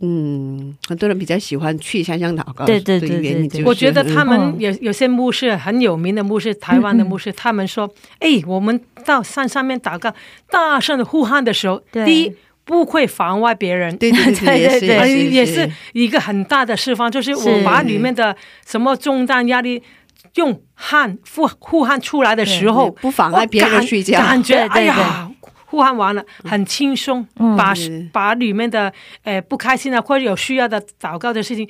[0.03, 2.65] 嗯很多人比较喜欢去山上祷告。
[2.65, 7.89] 对对对对对原因就是我觉得他嗯们有有些牧师很有名的牧师，台湾的牧师，他们说
[8.19, 10.13] ：“哎，我们到山上面祷告，
[10.51, 12.33] 大声的呼喊的时候，第一
[12.65, 17.49] 不会妨碍别人，对对对对 也是一个很大的释放，就是是。
[17.49, 18.37] 我把里面的
[18.67, 19.81] 什么重担压力
[20.35, 24.19] 用汗呼呼汗出来的时候，不妨碍别人睡觉。
[24.19, 25.31] 感感觉对对哎呀。
[25.67, 28.09] 呼喊完了，很轻松，嗯把对。
[28.13, 28.93] 把里面的
[29.25, 31.69] 呃不开心啊，或者有需要的祷告的事情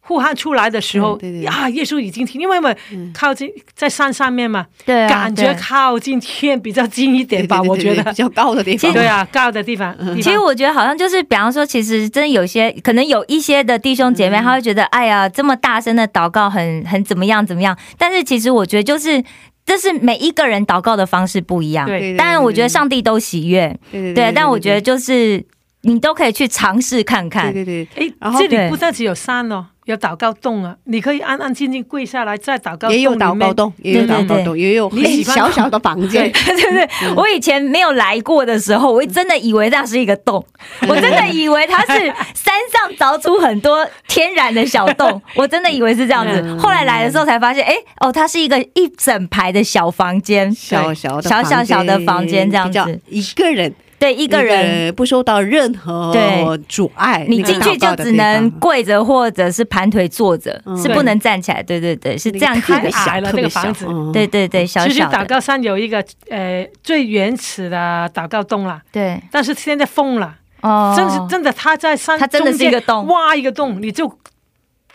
[0.00, 2.76] 呼喊出来的时候，对对对呀，耶稣已经听，因为我们
[3.14, 8.16] 靠近在山上面嘛，对啊，感觉靠近天比较近一点吧，对对对我觉得对比。
[8.16, 8.92] 较高的地方。
[8.94, 17.76] 对啊，高的地方，其实我觉得好像就是，比方说，其实真的有些可能有一些的弟兄姐妹，他会觉得，哎呀，这么大声的祷告很很怎么样怎么样。
[17.96, 19.22] 但是其实我觉得就是，
[19.64, 21.86] 这是每一个人祷告的方式不一样。
[21.86, 24.32] 对当然，我觉得上帝都喜悦，对对对。
[24.34, 25.44] 但我觉得就是
[25.82, 27.52] 你都可以去尝试看看。
[27.52, 36.30] 对对对，哎然，后这对里不但只有山哦，有祷告洞啊，你可以安安静静跪下来，再祷告洞也有祷告洞，也有祷告洞，也有很你喜欢小小的房间。
[36.32, 40.44] 对对对，我以前没有来过的时候，我真的以为那是一个洞，
[40.88, 42.00] 我真的以为它是
[42.34, 46.40] 山上凿出很多天然的小洞， 我真的以为是这样子。
[46.44, 46.58] 嗯。
[46.58, 54.92] 后来来的时候才发现，哎，哦，它是一个一整排的小房间，小小的小小小的房间这样子，一个人对，一个人。
[54.94, 61.62] 不受到任何对阻碍，你进去就只能跪着或者是盘腿坐着，嗯是不能站起来。
[61.62, 62.90] 对对对，是这样子太。
[63.10, 65.00] 矮了特别这个房子对对对，小其实。
[65.02, 74.10] 祷告山有一个呃最原始的祷告洞啦，对，但是现在封了，哦，真是真的，他在山他真的是一个洞中间挖一个洞，你就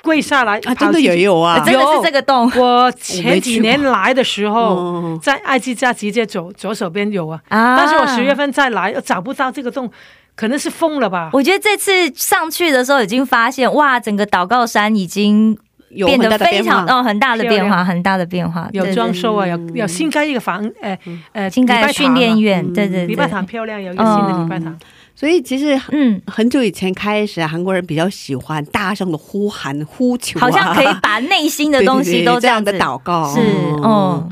[0.05, 1.39] 跪下来啊，真的也有。
[1.39, 2.49] 啊，真的是这个洞。
[2.55, 7.75] 我前几年来的时候，嗯 在爱基家直接走左手边有啊，啊。
[7.75, 9.91] 但是我十月份再来，找不到这个洞，
[10.35, 11.31] 可能是封了吧。
[11.33, 15.57] 我觉得这次上去的时候已经发现，哇，整个祷告山已经
[15.89, 16.61] 有变得非。
[16.61, 19.71] 常哦很大的变化，很大的变化，有对装修啊，有嗯。
[19.73, 20.97] 有新盖一个房，呃
[21.33, 24.77] 呃，新盖的训练院，嗯对对对，礼拜堂漂亮，有一个新的礼拜堂。
[25.15, 33.39] 所以其实嗯，很久以前开始，韩国人比较喜欢大声的呼喊、呼求啊，好像可以把内心的东西都这样的祷告，是，
[33.81, 34.27] 哦，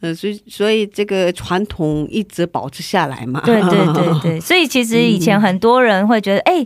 [0.00, 3.40] 呃，所以所以这个传统一直保持下来嘛。
[3.44, 6.64] 对对对对，所以其实以前很多人会觉得，哎，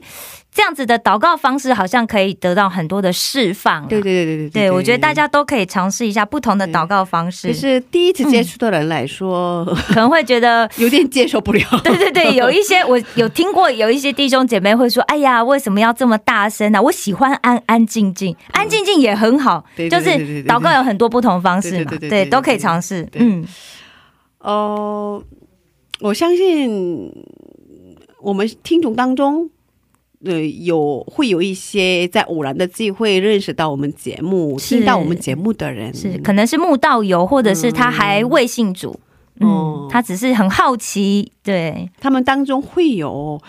[0.54, 7.48] 这样子的祷告方式好像可以得到很多的释放啊，对对对对对对，我觉得大家都可以尝试一下不同的祷告方式。
[7.48, 11.64] 可，是第一次接触的人来说， 可能会觉得 有点接受不了。
[11.82, 19.64] 对对对，有一些我有听过，有一些弟兄姐妹会说：“哎呀，为什么要这么大声呢、我喜欢安安静静，安静静也很好。
[19.74, 20.10] 对就是
[20.44, 23.08] 祷告有很多不同方式嘛，对都可以尝试。
[23.14, 23.42] 嗯，
[24.40, 25.22] 哦、
[26.00, 27.10] 我相信
[28.20, 29.48] 我们听众当中，
[30.24, 38.98] 呃，有会有一些在偶然的机会认识到我们节目、听到我们节目的人，是可能是慕道友，或者是他还未信主，
[39.40, 43.40] 嗯哦，他只是很好奇，对，他们当中会有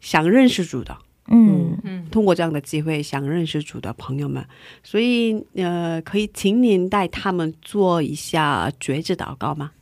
[0.00, 0.96] 想认识主的，
[1.28, 4.42] 嗯，嗯，通过这样的机会想认识主的朋友们，
[4.82, 9.72] 所以呃，可以请您带他们做一下觉知祷告吗？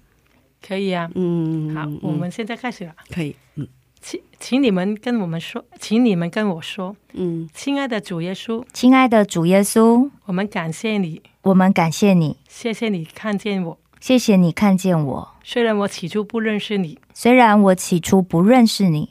[0.67, 1.09] 可以啊。
[1.15, 2.93] 嗯，好，嗯我们现在开始了。
[3.15, 3.35] 可以，嗯
[4.07, 13.77] 请请你们跟我们说，请你们跟我说，嗯，亲爱的主耶稣，亲爱的主耶稣，我们感谢你，我们感谢你，谢谢你看见我。
[13.99, 19.09] 谢谢你看见我，虽然我起初不认识你，虽然我起初不认识你，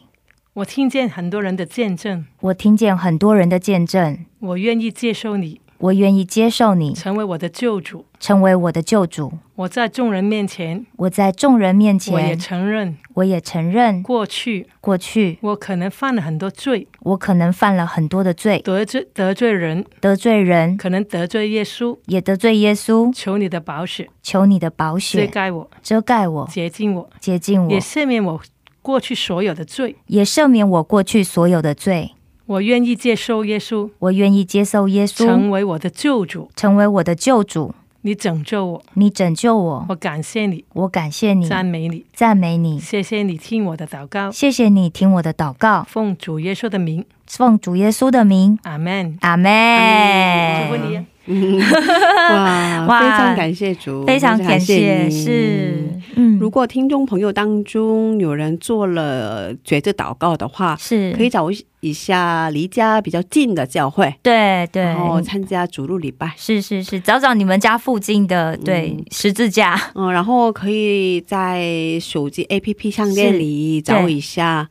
[0.54, 8.06] 我听见很多人的见证，我听见很多人的见证，我愿意接受你，我愿意接受你，成为我的救主。
[8.20, 9.34] 成为我的救主。
[9.56, 21.98] 我在众人面前，我在众人面前我也，承认我也承认过去过去我可能犯了很多罪，我可能犯了很多的罪，得罪得罪人，得罪人，可能得罪耶稣。
[22.08, 23.14] 也得罪耶稣。
[23.14, 28.42] 求你的保血求你的宝遮盖我，遮盖我，洁净我，洁净也我，赦免我
[28.82, 29.96] 过去所有的罪。
[30.08, 32.12] 也赦免我过去所有的罪。
[32.46, 37.74] 我愿意接受耶稣我愿意接受耶稣成为我的救主，成为我的救主。
[38.02, 42.80] 你拯救我，你拯救我，我感谢你，我感谢你，赞美你，赞美你。
[42.80, 49.18] 谢谢你听我的祷告，谢谢你听我的祷告，奉主耶稣的名，奉主耶稣的名，阿门。
[49.22, 50.68] 阿祝门。
[50.70, 51.06] 福你。
[52.30, 55.24] 哇，哇非常感谢主，非常感谢，你。
[55.24, 61.12] 是，嗯，如果听众朋友当中有人做了觉知祷告的话，是。
[61.14, 61.48] 可以找
[61.80, 66.32] 一下离家比较近的教会，对对，然后参加主路礼拜。
[66.36, 74.68] 是是是，找找你们家附近的对、十字架，嗯，然后可以在手机 APP 商店里找一下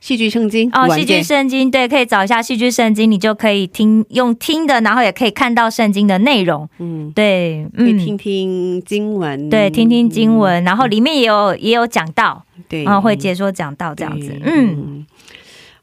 [0.00, 15.06] 戏剧圣经哦，戏剧圣经，对，可以找一下戏剧圣经，你就可以听用听的，然后也可以看到圣经的内容，嗯，对，嗯，可以听听经文，对，听听经文，然后里面也有也有讲道，嗯，对，然后会解说讲到这样子对，嗯，嗯，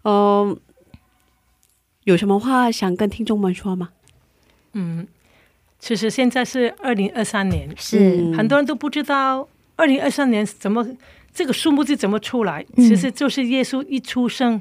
[0.01, 0.57] 呃，
[2.05, 3.89] 有什么话想跟听众们说吗？
[4.73, 5.05] 嗯，
[5.79, 8.35] 其实现在是二零二三年，是，嗯。
[8.35, 10.87] 很多人都不知道二零二三年怎么
[11.37, 14.59] 这个数目字怎么出来，嗯其实就是耶稣一出生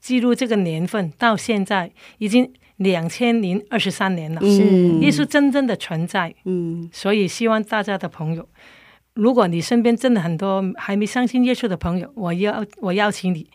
[0.00, 4.64] 记录这个年份到现在已经两千零二十三年了，是
[4.98, 6.34] 耶稣真正的存在。
[6.44, 8.48] 嗯所以希望大家的朋友，
[9.14, 13.48] 如果你身边真的很多还没相信耶稣的朋友，我邀我邀请你，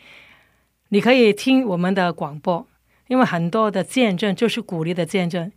[0.87, 2.65] 你可以听我们的广播，
[3.09, 5.51] 因为很多的见证就是鼓励的见证，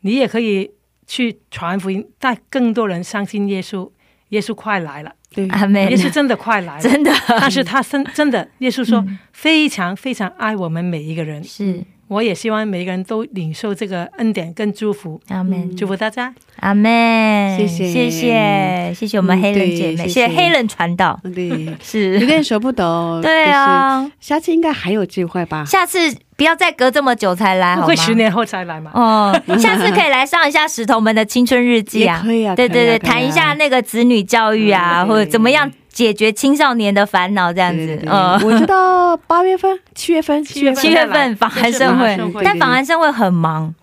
[0.00, 0.72] 你也可以
[1.06, 3.88] 去传福音，带更多人相信耶稣。
[4.30, 7.12] 耶稣快来了，对，耶，稣真的快来了，真的。
[7.28, 16.34] 但是他真 真的，耶稣说非常非常爱我们每一个人，是我也希望每个人都领受这个恩典跟祝福，阿门，祝福大家。
[16.60, 17.86] 阿妹，谢谢。
[17.86, 18.92] 谢谢。
[18.94, 20.28] 谢谢我们嗯黑人姐妹，谢谢。
[20.28, 25.64] 黑人传道，对，有是，点舍不得，对就是啊，下次应该还有机会吧？
[25.64, 25.98] 下次
[26.36, 27.76] 不要再隔这么久才来？
[27.76, 28.90] 不会十年后才来嘛？
[28.94, 38.40] 哦，下次可以来上一下石头们的青春日记啊，也可以啊对对对，谈一下那个子女教育啊，嗯或者怎么样解决青少年的烦恼这样子嗯。
[38.44, 43.74] 我知道八月份、 七月份、七月份七月份访韩盛会但访韩盛会很忙，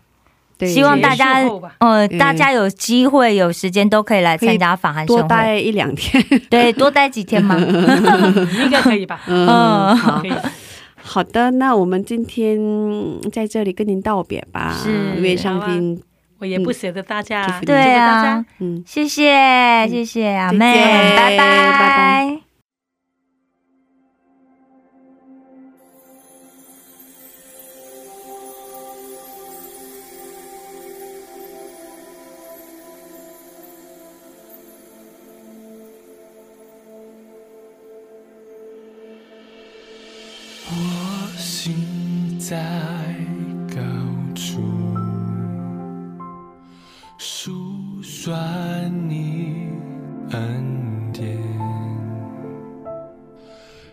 [0.57, 1.43] 对希望大家
[1.79, 6.23] 呃，大家有机会有时间都可以来参加访韩盛会，多待一两天。
[6.49, 7.59] 对，多待几天嘛。
[7.59, 9.19] 应该可以吧？
[9.27, 10.33] 嗯好可以。
[11.03, 12.57] 好的，那我们今天
[13.29, 14.73] 在这里跟您道别吧。
[14.81, 15.99] 是因为上天，
[16.45, 20.59] 我也不舍得大家，对啊，嗯，谢谢谢谢阿妹，
[21.17, 21.37] 拜拜。
[21.37, 22.44] 拜拜。
[48.25, 49.69] 算你
[50.31, 51.37] 恩典。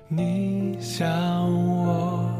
[0.09, 1.07] 你向
[1.53, 2.35] 我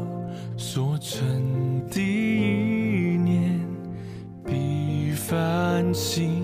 [0.57, 3.59] 所存的意念，
[4.43, 6.43] 比繁星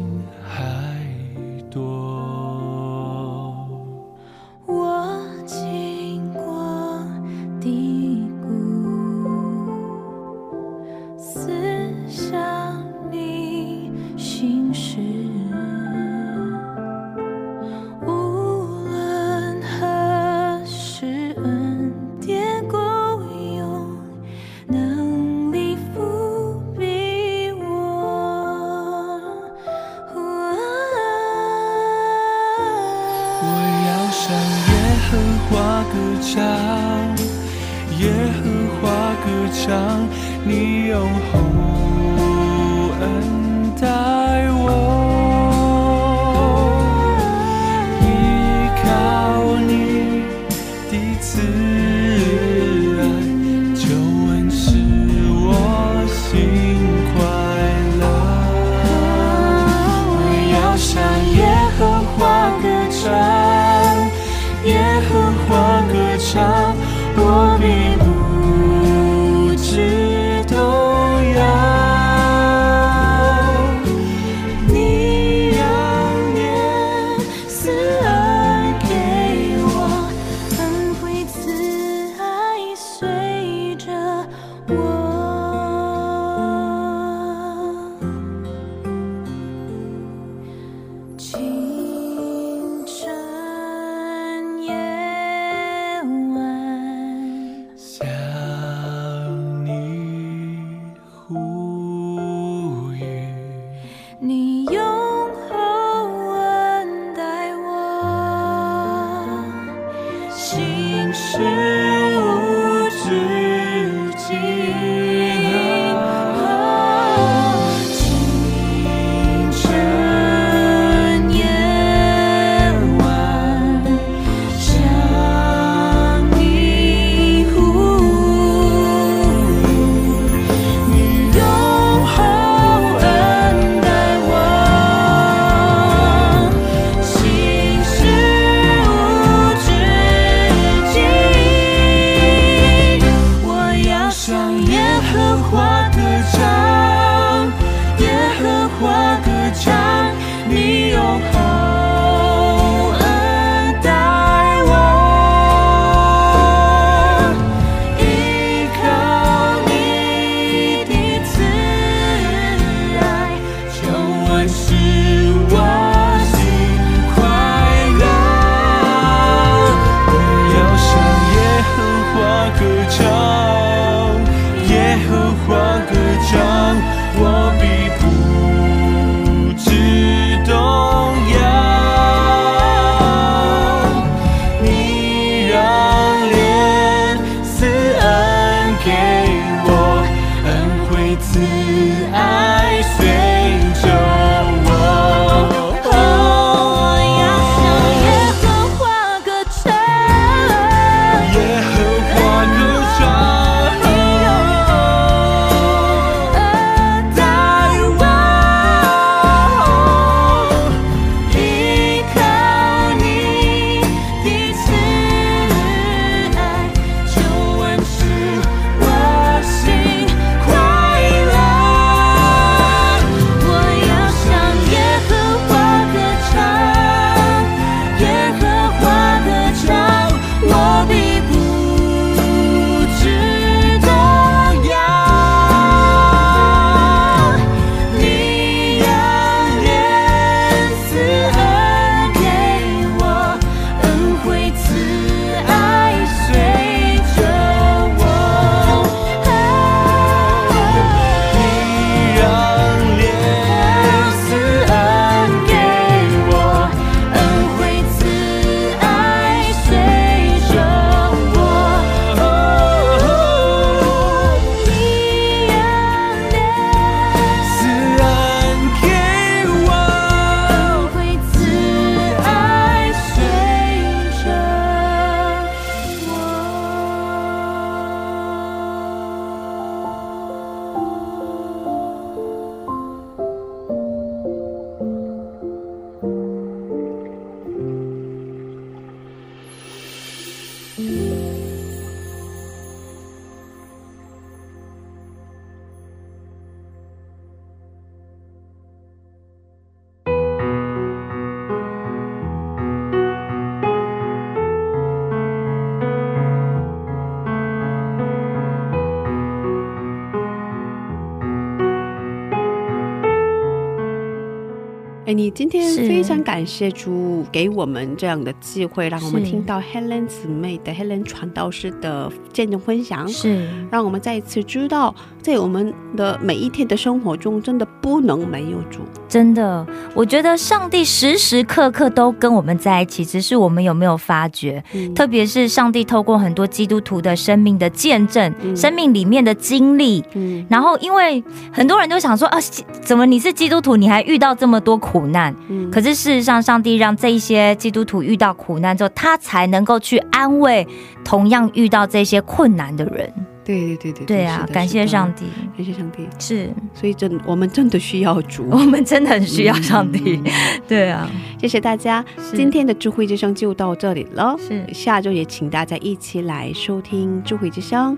[316.40, 323.46] 感谢主给我们这样的机会，让我们听到 Helen 姊妹的 Helen 传道师的见证分享，是。
[323.70, 328.80] 让我们再一次知道，在我们的每一天的生活中，真的不能没有主。
[329.10, 334.64] 真的，我觉得上帝时时刻刻都跟我们在一起，只是我们有没有发觉？
[334.74, 334.94] 嗯。
[334.94, 338.56] 特别是上帝透过很多基督徒的生命的见证，嗯。
[338.56, 340.46] 生命里面的经历，嗯。
[340.50, 341.22] 然后因为
[341.52, 342.40] 很多人都想说啊，
[342.82, 345.36] 怎么你是基督徒，你还遇到这么多苦难？
[345.50, 345.70] 嗯。
[345.70, 350.68] 可是事实上，上帝让这一些基督徒遇到苦难之后，他才能够去安慰
[351.04, 353.12] 同样遇到这些困难的人。
[353.46, 355.26] 对对对对对啊，感谢上帝，
[355.58, 356.08] 感谢上帝。
[356.20, 358.58] 是所以真我们真的需要主我。
[358.58, 360.22] 们真的很需要上帝。
[360.68, 361.10] 对啊，
[361.42, 364.36] 谢谢大家，今天的智慧之声就到这里了。
[364.38, 367.98] 是下周也请大家一起来收听智慧之声，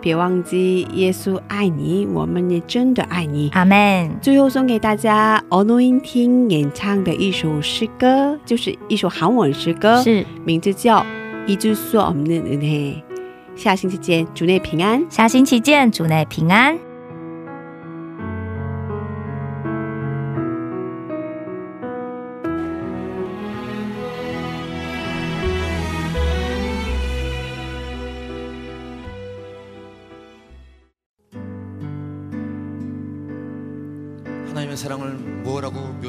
[0.00, 4.10] 别忘记，耶稣爱你，我们也真的爱你，阿门。
[4.20, 11.00] 最后送给大家，阿诺英听演唱的一首诗歌，就是一首韩文诗歌，是名字叫
[11.46, 13.02] 《一直说我们人类》。
[13.56, 15.04] 下星期见，主内平安。
[15.10, 16.89] 下星期见，主内平安。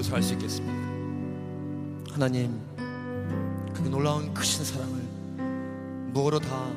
[0.02, 0.74] 고 묘사할 수 있겠습니까?
[2.12, 2.60] 하나님,
[3.74, 4.96] 그 놀라운 크신 사랑을
[6.12, 6.68] 뭐로 다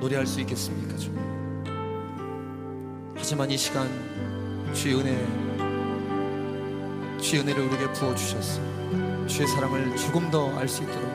[0.00, 1.12] 노래할 수 있겠습니까, 주?
[3.14, 3.86] 하지만 이 시간
[4.72, 5.14] 주의 은혜,
[7.20, 8.60] 주의 은혜를 우리에게 부어 주셨어.
[9.26, 11.10] 주의 사랑을 조금 더 알 수 있도록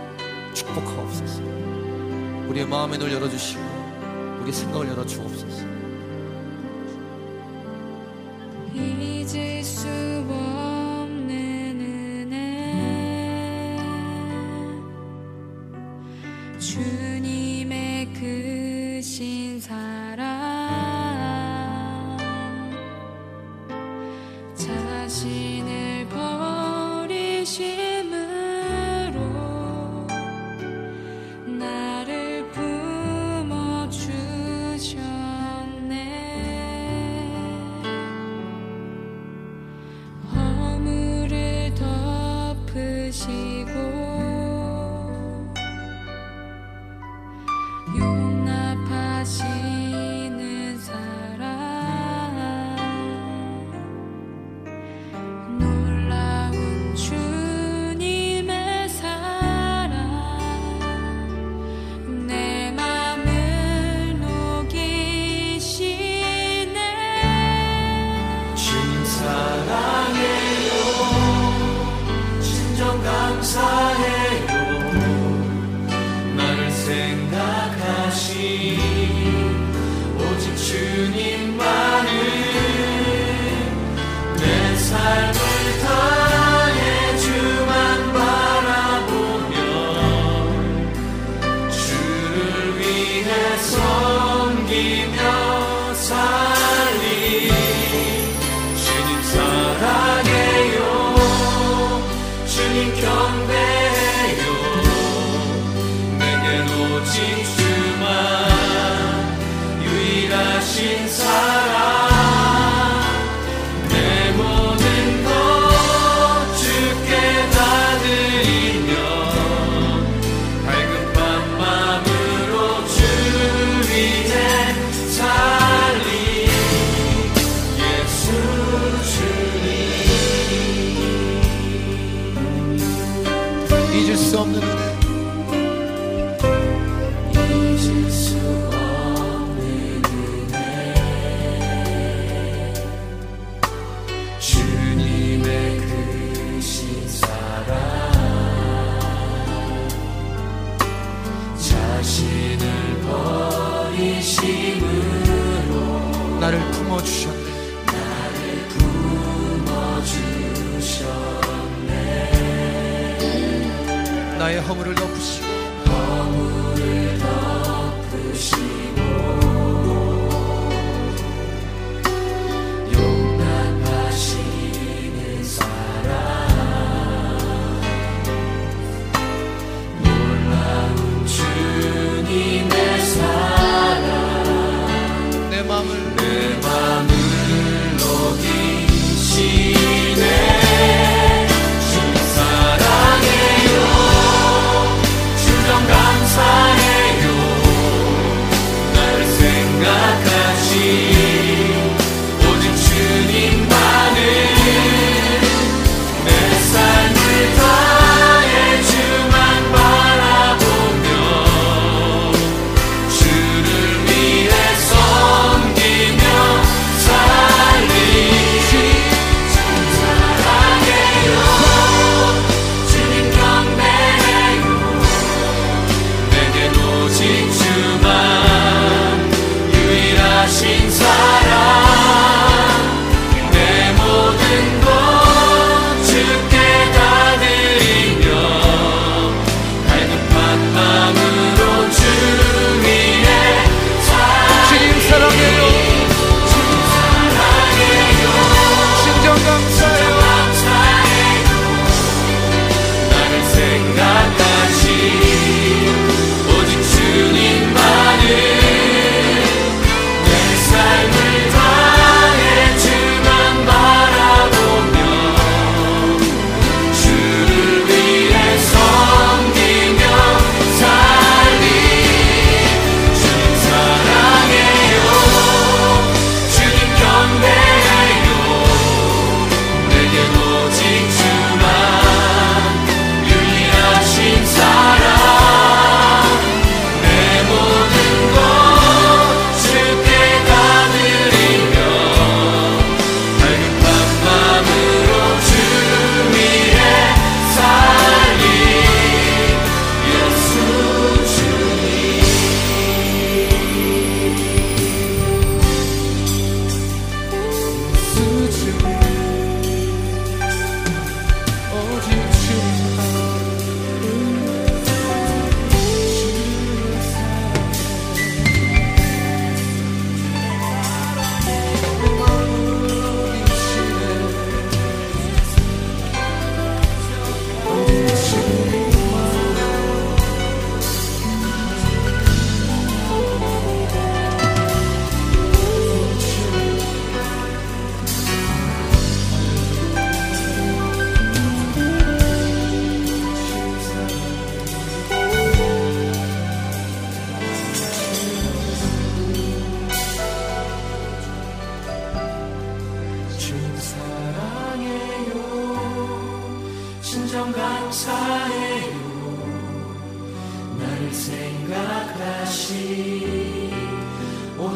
[0.53, 1.41] 축복하옵소서.
[2.47, 3.61] 우리의 마음의 눈을 열어 주시고
[4.41, 5.65] 우리 생각을 열어 주옵소서.
[8.75, 9.87] 잊을 수
[10.29, 10.54] 없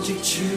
[0.09, 0.48] teach you